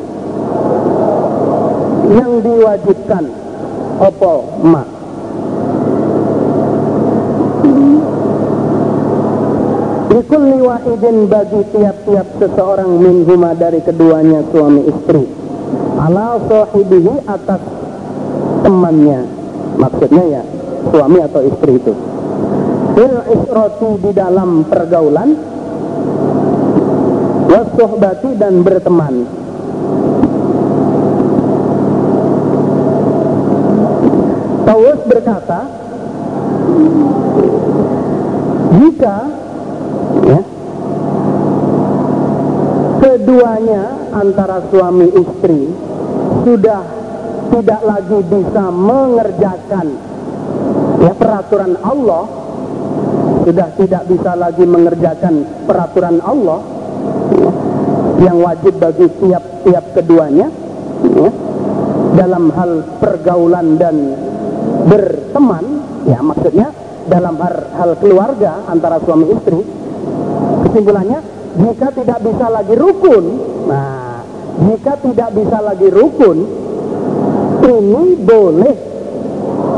Yang 2.10 2.32
diwajibkan. 2.42 3.26
Opo 4.00 4.34
ma. 4.66 4.84
Ikul 10.10 10.44
liwa'idin 10.58 11.18
bagi 11.30 11.62
tiap-tiap 11.70 12.28
seseorang 12.42 12.90
minhuma 12.98 13.54
dari 13.54 13.86
keduanya 13.86 14.42
suami 14.50 14.90
istri. 14.90 15.24
Ala 16.02 16.42
sahibihi 16.50 17.30
atas 17.30 17.62
temannya. 18.70 19.20
Maksudnya 19.82 20.24
ya 20.30 20.44
suami 20.94 21.18
atau 21.26 21.42
istri 21.42 21.82
itu. 21.82 21.94
Fil 22.94 23.18
israti 23.34 23.90
di 24.06 24.12
dalam 24.14 24.62
pergaulan 24.70 25.30
wasuhbati 27.50 28.30
dan 28.38 28.62
berteman. 28.62 29.26
Paulus 34.70 35.02
berkata 35.10 35.60
jika 38.70 39.18
ya, 40.30 40.40
keduanya 43.02 43.84
antara 44.14 44.62
suami 44.70 45.10
istri 45.10 45.74
sudah 46.46 46.99
tidak 47.52 47.82
lagi 47.84 48.20
bisa 48.30 48.64
mengerjakan. 48.72 49.88
Ya 51.00 51.14
peraturan 51.16 51.74
Allah 51.80 52.24
sudah 53.48 53.70
tidak 53.80 54.04
bisa 54.12 54.32
lagi 54.36 54.66
mengerjakan 54.68 55.48
peraturan 55.64 56.20
Allah 56.20 56.60
ya, 57.34 57.52
yang 58.30 58.38
wajib 58.44 58.78
bagi 58.78 59.08
tiap-tiap 59.08 59.86
keduanya 59.96 60.52
ya, 61.08 61.30
dalam 62.20 62.52
hal 62.52 62.72
pergaulan 63.00 63.80
dan 63.80 63.96
berteman 64.92 65.66
ya 66.04 66.20
maksudnya 66.20 66.68
dalam 67.08 67.40
hal, 67.40 67.56
hal 67.80 67.92
keluarga 68.04 68.68
antara 68.68 69.00
suami 69.02 69.32
istri. 69.32 69.64
Kesimpulannya 70.68 71.20
jika 71.58 71.88
tidak 71.96 72.20
bisa 72.22 72.46
lagi 72.52 72.76
rukun 72.78 73.26
nah 73.66 74.22
jika 74.60 74.94
tidak 75.02 75.30
bisa 75.34 75.58
lagi 75.64 75.88
rukun 75.90 76.38
ini 77.70 78.18
boleh 78.18 78.76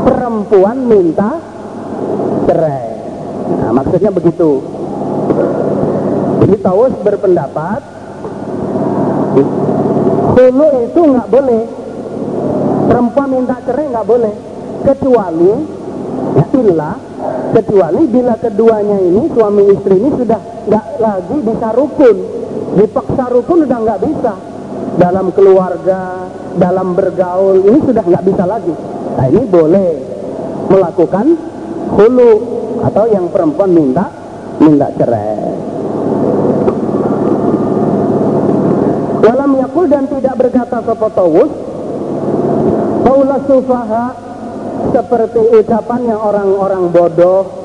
perempuan 0.08 0.78
minta 0.88 1.36
cerai. 2.48 2.84
Nah, 3.52 3.70
maksudnya 3.76 4.10
begitu. 4.10 4.64
Jadi 6.42 6.56
Taus 6.58 6.94
berpendapat 7.04 7.80
Hulu 10.32 10.68
itu 10.88 11.00
nggak 11.00 11.28
boleh. 11.28 11.62
Perempuan 12.88 13.28
minta 13.30 13.56
cerai 13.64 13.86
nggak 13.92 14.08
boleh. 14.08 14.34
Kecuali 14.82 15.52
ya, 16.36 16.44
Kecuali 17.52 18.02
bila 18.08 18.34
keduanya 18.40 18.98
ini 18.98 19.22
Suami 19.30 19.62
istri 19.70 19.94
ini 20.00 20.10
sudah 20.16 20.40
nggak 20.68 20.86
lagi 21.00 21.36
bisa 21.44 21.68
rukun. 21.76 22.16
Dipaksa 22.72 23.24
rukun 23.28 23.58
udah 23.68 23.78
nggak 23.84 24.00
bisa 24.00 24.51
Dalam 25.02 25.34
keluarga 25.34 26.30
Dalam 26.54 26.94
bergaul 26.94 27.66
Ini 27.66 27.78
sudah 27.82 28.04
nggak 28.06 28.22
bisa 28.22 28.44
lagi 28.46 28.70
Nah 29.18 29.26
ini 29.26 29.42
boleh 29.50 29.88
Melakukan 30.70 31.26
Hulu 31.98 32.32
atau 32.82 33.04
yang 33.06 33.30
perempuan 33.30 33.70
minta 33.70 34.10
minta 34.62 34.90
cerai. 34.94 35.54
Walam 39.22 39.52
yakul 39.58 39.86
dan 39.86 40.04
tidak 40.10 40.34
berkata 40.38 40.78
sopotowus 40.82 41.50
Paula 43.02 43.38
sufaha 43.46 44.06
seperti 44.90 45.40
ucapannya 45.62 46.16
orang-orang 46.18 46.90
bodoh 46.90 47.61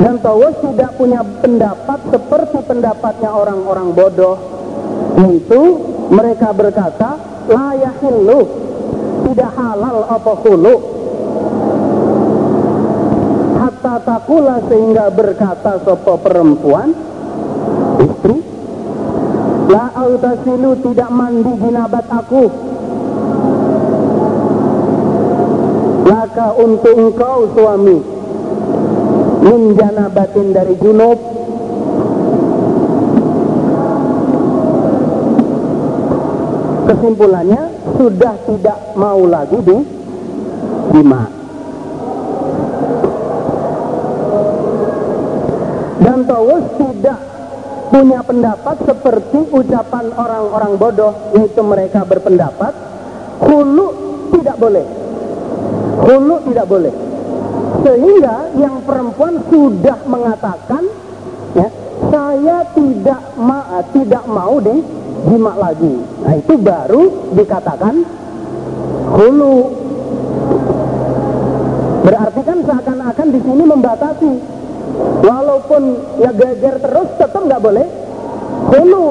dan 0.00 0.16
Tawus 0.24 0.56
tidak 0.64 0.96
punya 0.96 1.20
pendapat 1.44 2.00
seperti 2.08 2.58
pendapatnya 2.64 3.30
orang-orang 3.36 3.92
bodoh. 3.92 4.36
Itu 5.20 5.62
mereka 6.08 6.56
berkata 6.56 7.20
la 7.52 7.76
yahillu 7.76 8.40
tidak 9.28 9.52
halal 9.52 10.08
apa 10.08 10.32
hulu 10.40 10.74
hatta 13.60 13.94
takula 14.00 14.56
sehingga 14.72 15.12
berkata 15.12 15.84
sopo 15.84 16.16
perempuan 16.16 16.96
istri 18.00 18.40
la 19.68 19.92
autasilu 19.92 20.80
tidak 20.80 21.10
mandi 21.12 21.52
jinabat 21.60 22.06
aku. 22.08 22.44
Laka 26.08 26.56
untuk 26.58 26.94
engkau 26.96 27.46
suami 27.54 28.19
min 29.40 29.74
janabatin 29.76 30.46
dari 30.52 30.74
junub. 30.78 31.18
Kesimpulannya 36.90 37.62
sudah 37.96 38.34
tidak 38.44 38.78
mau 38.98 39.22
lagi 39.24 39.58
di 39.62 39.78
jima 40.90 41.22
dan 46.00 46.26
Tawus 46.26 46.64
tidak 46.80 47.18
punya 47.94 48.20
pendapat 48.26 48.76
seperti 48.82 49.38
ucapan 49.54 50.04
orang-orang 50.16 50.72
bodoh 50.80 51.12
yaitu 51.36 51.62
mereka 51.62 52.02
berpendapat 52.02 52.72
hulu 53.44 53.88
tidak 54.34 54.56
boleh. 54.58 54.86
Hulu 56.00 56.36
tidak 56.48 56.66
boleh 56.66 57.09
sehingga 57.80 58.36
yang 58.60 58.84
perempuan 58.84 59.40
sudah 59.48 59.98
mengatakan 60.04 60.84
ya 61.56 61.68
saya 62.12 62.58
tidak 62.76 63.20
ma 63.40 63.84
tidak 63.92 64.24
mau 64.28 64.60
di 64.60 64.76
jima 65.28 65.52
lagi. 65.56 65.94
Nah 66.24 66.34
itu 66.36 66.54
baru 66.60 67.32
dikatakan 67.36 67.94
hulu. 69.16 69.58
Berarti 72.00 72.40
kan 72.42 72.58
seakan-akan 72.64 73.28
di 73.32 73.40
sini 73.44 73.62
membatasi. 73.64 74.32
Walaupun 75.20 75.82
ya 76.18 76.30
geger 76.34 76.76
terus 76.80 77.08
tetap 77.16 77.40
nggak 77.44 77.62
boleh 77.62 77.86
hulu. 78.76 79.06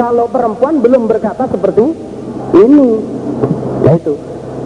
Kalau 0.00 0.26
perempuan 0.32 0.80
belum 0.80 1.08
berkata 1.08 1.44
seperti 1.48 1.92
ini. 2.56 2.90
Ya 3.84 3.92
itu. 3.96 4.14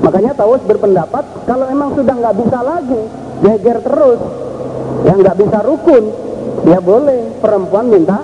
Makanya 0.03 0.37
Tawus 0.37 0.63
berpendapat 0.67 1.25
kalau 1.49 1.67
emang 1.71 1.97
sudah 1.97 2.15
nggak 2.15 2.37
bisa 2.39 2.61
lagi 2.61 3.24
geger 3.43 3.78
terus. 3.82 4.20
Yang 5.05 5.16
nggak 5.24 5.37
bisa 5.41 5.59
rukun 5.64 6.05
ya 6.68 6.78
boleh. 6.78 7.41
Perempuan 7.41 7.87
minta 7.91 8.22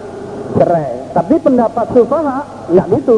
cerai. 0.55 1.11
Tapi 1.11 1.35
pendapat 1.43 1.87
sufaha 1.97 2.69
nggak 2.71 2.87
gitu. 3.01 3.17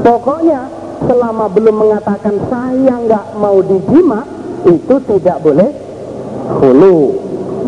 Pokoknya 0.00 0.60
selama 1.04 1.48
belum 1.52 1.76
mengatakan 1.76 2.34
saya 2.48 2.94
nggak 3.00 3.26
mau 3.40 3.60
dijima 3.64 4.24
itu 4.68 4.94
tidak 5.08 5.40
boleh 5.40 5.70
hulu. 6.60 6.98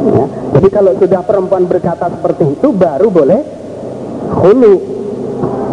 Ya. 0.03 0.27
jadi 0.59 0.69
kalau 0.73 0.93
sudah 0.99 1.23
perempuan 1.23 1.69
berkata 1.69 2.11
seperti 2.11 2.59
itu 2.59 2.69
baru 2.75 3.09
boleh 3.13 3.41
hulu. 4.41 4.75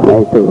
Nah 0.06 0.18
itu 0.22 0.44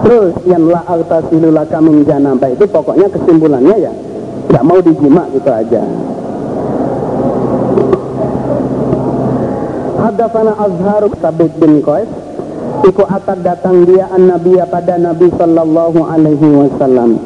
Terus 0.00 0.34
yang 0.48 0.64
la 0.68 0.80
altasilu 0.88 1.52
laka 1.52 1.78
min 1.84 2.02
janaba 2.08 2.48
itu 2.48 2.64
pokoknya 2.64 3.06
kesimpulannya 3.12 3.76
ya 3.76 3.92
nggak 4.50 4.64
mau 4.66 4.80
dijima 4.82 5.28
gitu 5.30 5.50
aja. 5.52 5.82
Hadafana 10.00 10.56
Azhar 10.56 11.04
Sabit 11.20 11.52
bin 11.60 11.84
Qais 11.84 12.08
Iku 12.80 13.04
atad 13.04 13.44
datang 13.44 13.84
dia 13.84 14.08
an 14.08 14.32
nabiya 14.32 14.64
pada 14.64 14.96
Nabi 14.96 15.28
Sallallahu 15.36 16.00
Alaihi 16.00 16.48
Wasallam 16.48 17.20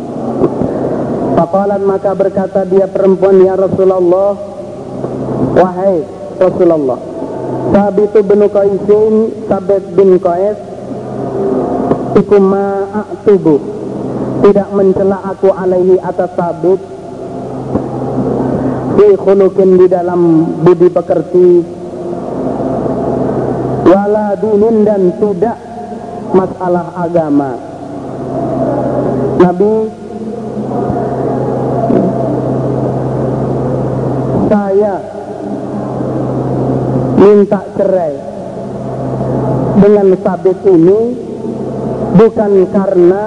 Fakalan 1.38 1.82
maka 1.86 2.10
berkata 2.18 2.66
dia 2.66 2.90
perempuan 2.90 3.38
ya 3.38 3.54
Rasulullah 3.54 4.34
Wahai 5.54 6.02
Rasulullah 6.42 6.98
Sabitu 7.70 8.18
bin 8.26 8.42
Qaisin 8.50 9.14
Sabit 9.46 9.84
bin 9.94 10.18
Qais 10.18 10.58
Iku 12.14 12.36
ma'aktubu 12.38 13.56
Tidak 14.44 14.68
mencela 14.70 15.18
aku 15.24 15.48
alaihi 15.50 15.98
atas 15.98 16.30
sabit. 16.36 16.80
Fi 18.94 19.08
di 19.74 19.86
dalam 19.90 20.20
budi 20.62 20.88
pekerti. 20.92 21.50
Wala 23.88 24.36
dinin 24.38 24.86
dan 24.86 25.02
tidak 25.16 25.56
masalah 26.30 26.86
agama. 26.98 27.52
Nabi 29.40 29.74
saya 34.48 34.94
minta 37.18 37.60
cerai 37.74 38.14
dengan 39.80 40.08
sabit 40.20 40.58
ini 40.68 41.23
bukan 42.14 42.52
karena 42.70 43.24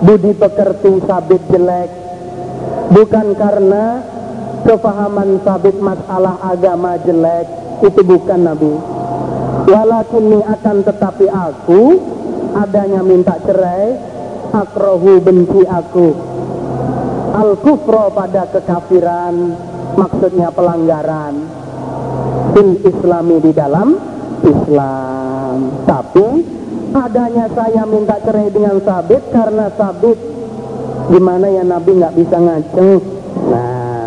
budi 0.00 0.32
pekerti 0.34 1.04
sabit 1.04 1.42
jelek, 1.52 1.90
bukan 2.90 3.26
karena 3.36 3.84
kefahaman 4.64 5.40
sabit 5.44 5.76
masalah 5.78 6.40
agama 6.40 6.96
jelek, 7.04 7.46
itu 7.84 8.00
bukan 8.00 8.40
Nabi. 8.42 8.74
Walakinni 9.64 10.40
akan 10.44 10.76
tetapi 10.84 11.26
aku 11.30 11.82
adanya 12.52 13.00
minta 13.00 13.36
cerai 13.44 13.96
akrohu 14.52 15.20
benci 15.24 15.62
aku. 15.64 16.08
Al 17.34 17.58
kufro 17.58 18.12
pada 18.14 18.46
kekafiran 18.46 19.34
maksudnya 19.98 20.52
pelanggaran. 20.54 21.34
Fil 22.54 22.78
islami 22.86 23.36
di 23.42 23.50
dalam 23.50 23.98
Islam. 24.46 25.56
Tapi 25.82 26.26
adanya 26.94 27.50
saya 27.50 27.82
minta 27.84 28.16
cerai 28.22 28.54
dengan 28.54 28.78
sabit 28.86 29.22
karena 29.34 29.66
sabit 29.74 30.18
gimana 31.10 31.46
ya 31.50 31.66
Nabi 31.66 31.90
nggak 31.98 32.14
bisa 32.14 32.36
ngaceng? 32.38 32.90
Nah 33.50 34.06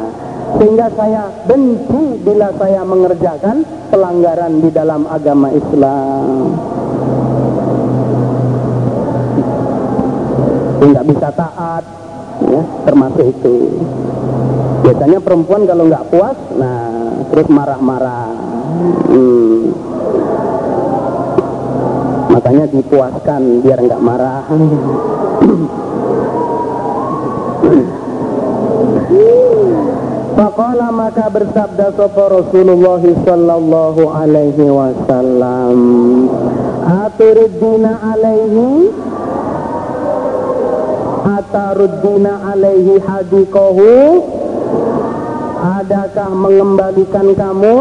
sehingga 0.58 0.88
saya 0.96 1.24
benci 1.46 2.04
bila 2.24 2.50
saya 2.56 2.82
mengerjakan 2.88 3.68
pelanggaran 3.92 4.54
di 4.64 4.70
dalam 4.72 5.04
agama 5.06 5.52
Islam. 5.52 6.56
Nggak 10.88 11.06
bisa 11.12 11.28
taat 11.36 11.84
ya 12.48 12.64
termasuk 12.88 13.26
itu. 13.28 13.56
Biasanya 14.88 15.20
perempuan 15.20 15.68
kalau 15.68 15.84
nggak 15.92 16.08
puas 16.08 16.38
nah 16.56 16.88
terus 17.28 17.48
marah-marah. 17.52 18.32
Hmm. 19.12 19.87
Makanya 22.38 22.70
dipuaskan 22.70 23.66
biar 23.66 23.82
nggak 23.82 23.98
marah. 23.98 24.46
Faqala 30.38 30.94
maka 30.94 31.34
bersabda 31.34 31.98
sapa 31.98 32.24
Rasulullah 32.30 33.02
sallallahu 33.02 34.02
alaihi 34.06 34.70
wasallam 34.70 35.78
Aturiddina 36.86 37.98
alaihi? 38.06 38.94
Ataruddina 41.26 42.54
alaihi 42.54 43.02
hadikohu? 43.02 44.22
Adakah 45.58 46.30
mengembalikan 46.38 47.34
kamu? 47.34 47.78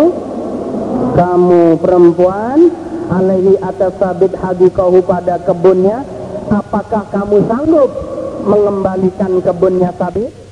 Kamu 1.12 1.76
perempuan 1.76 2.86
Alaihi 3.06 3.54
atas 3.62 3.94
sabit 3.98 4.32
hadikohu 4.34 5.02
pada 5.06 5.38
kebunnya 5.42 6.02
Apakah 6.46 7.10
kamu 7.10 7.42
sanggup 7.50 7.90
mengembalikan 8.46 9.42
kebunnya 9.42 9.90
sabit 9.98 10.45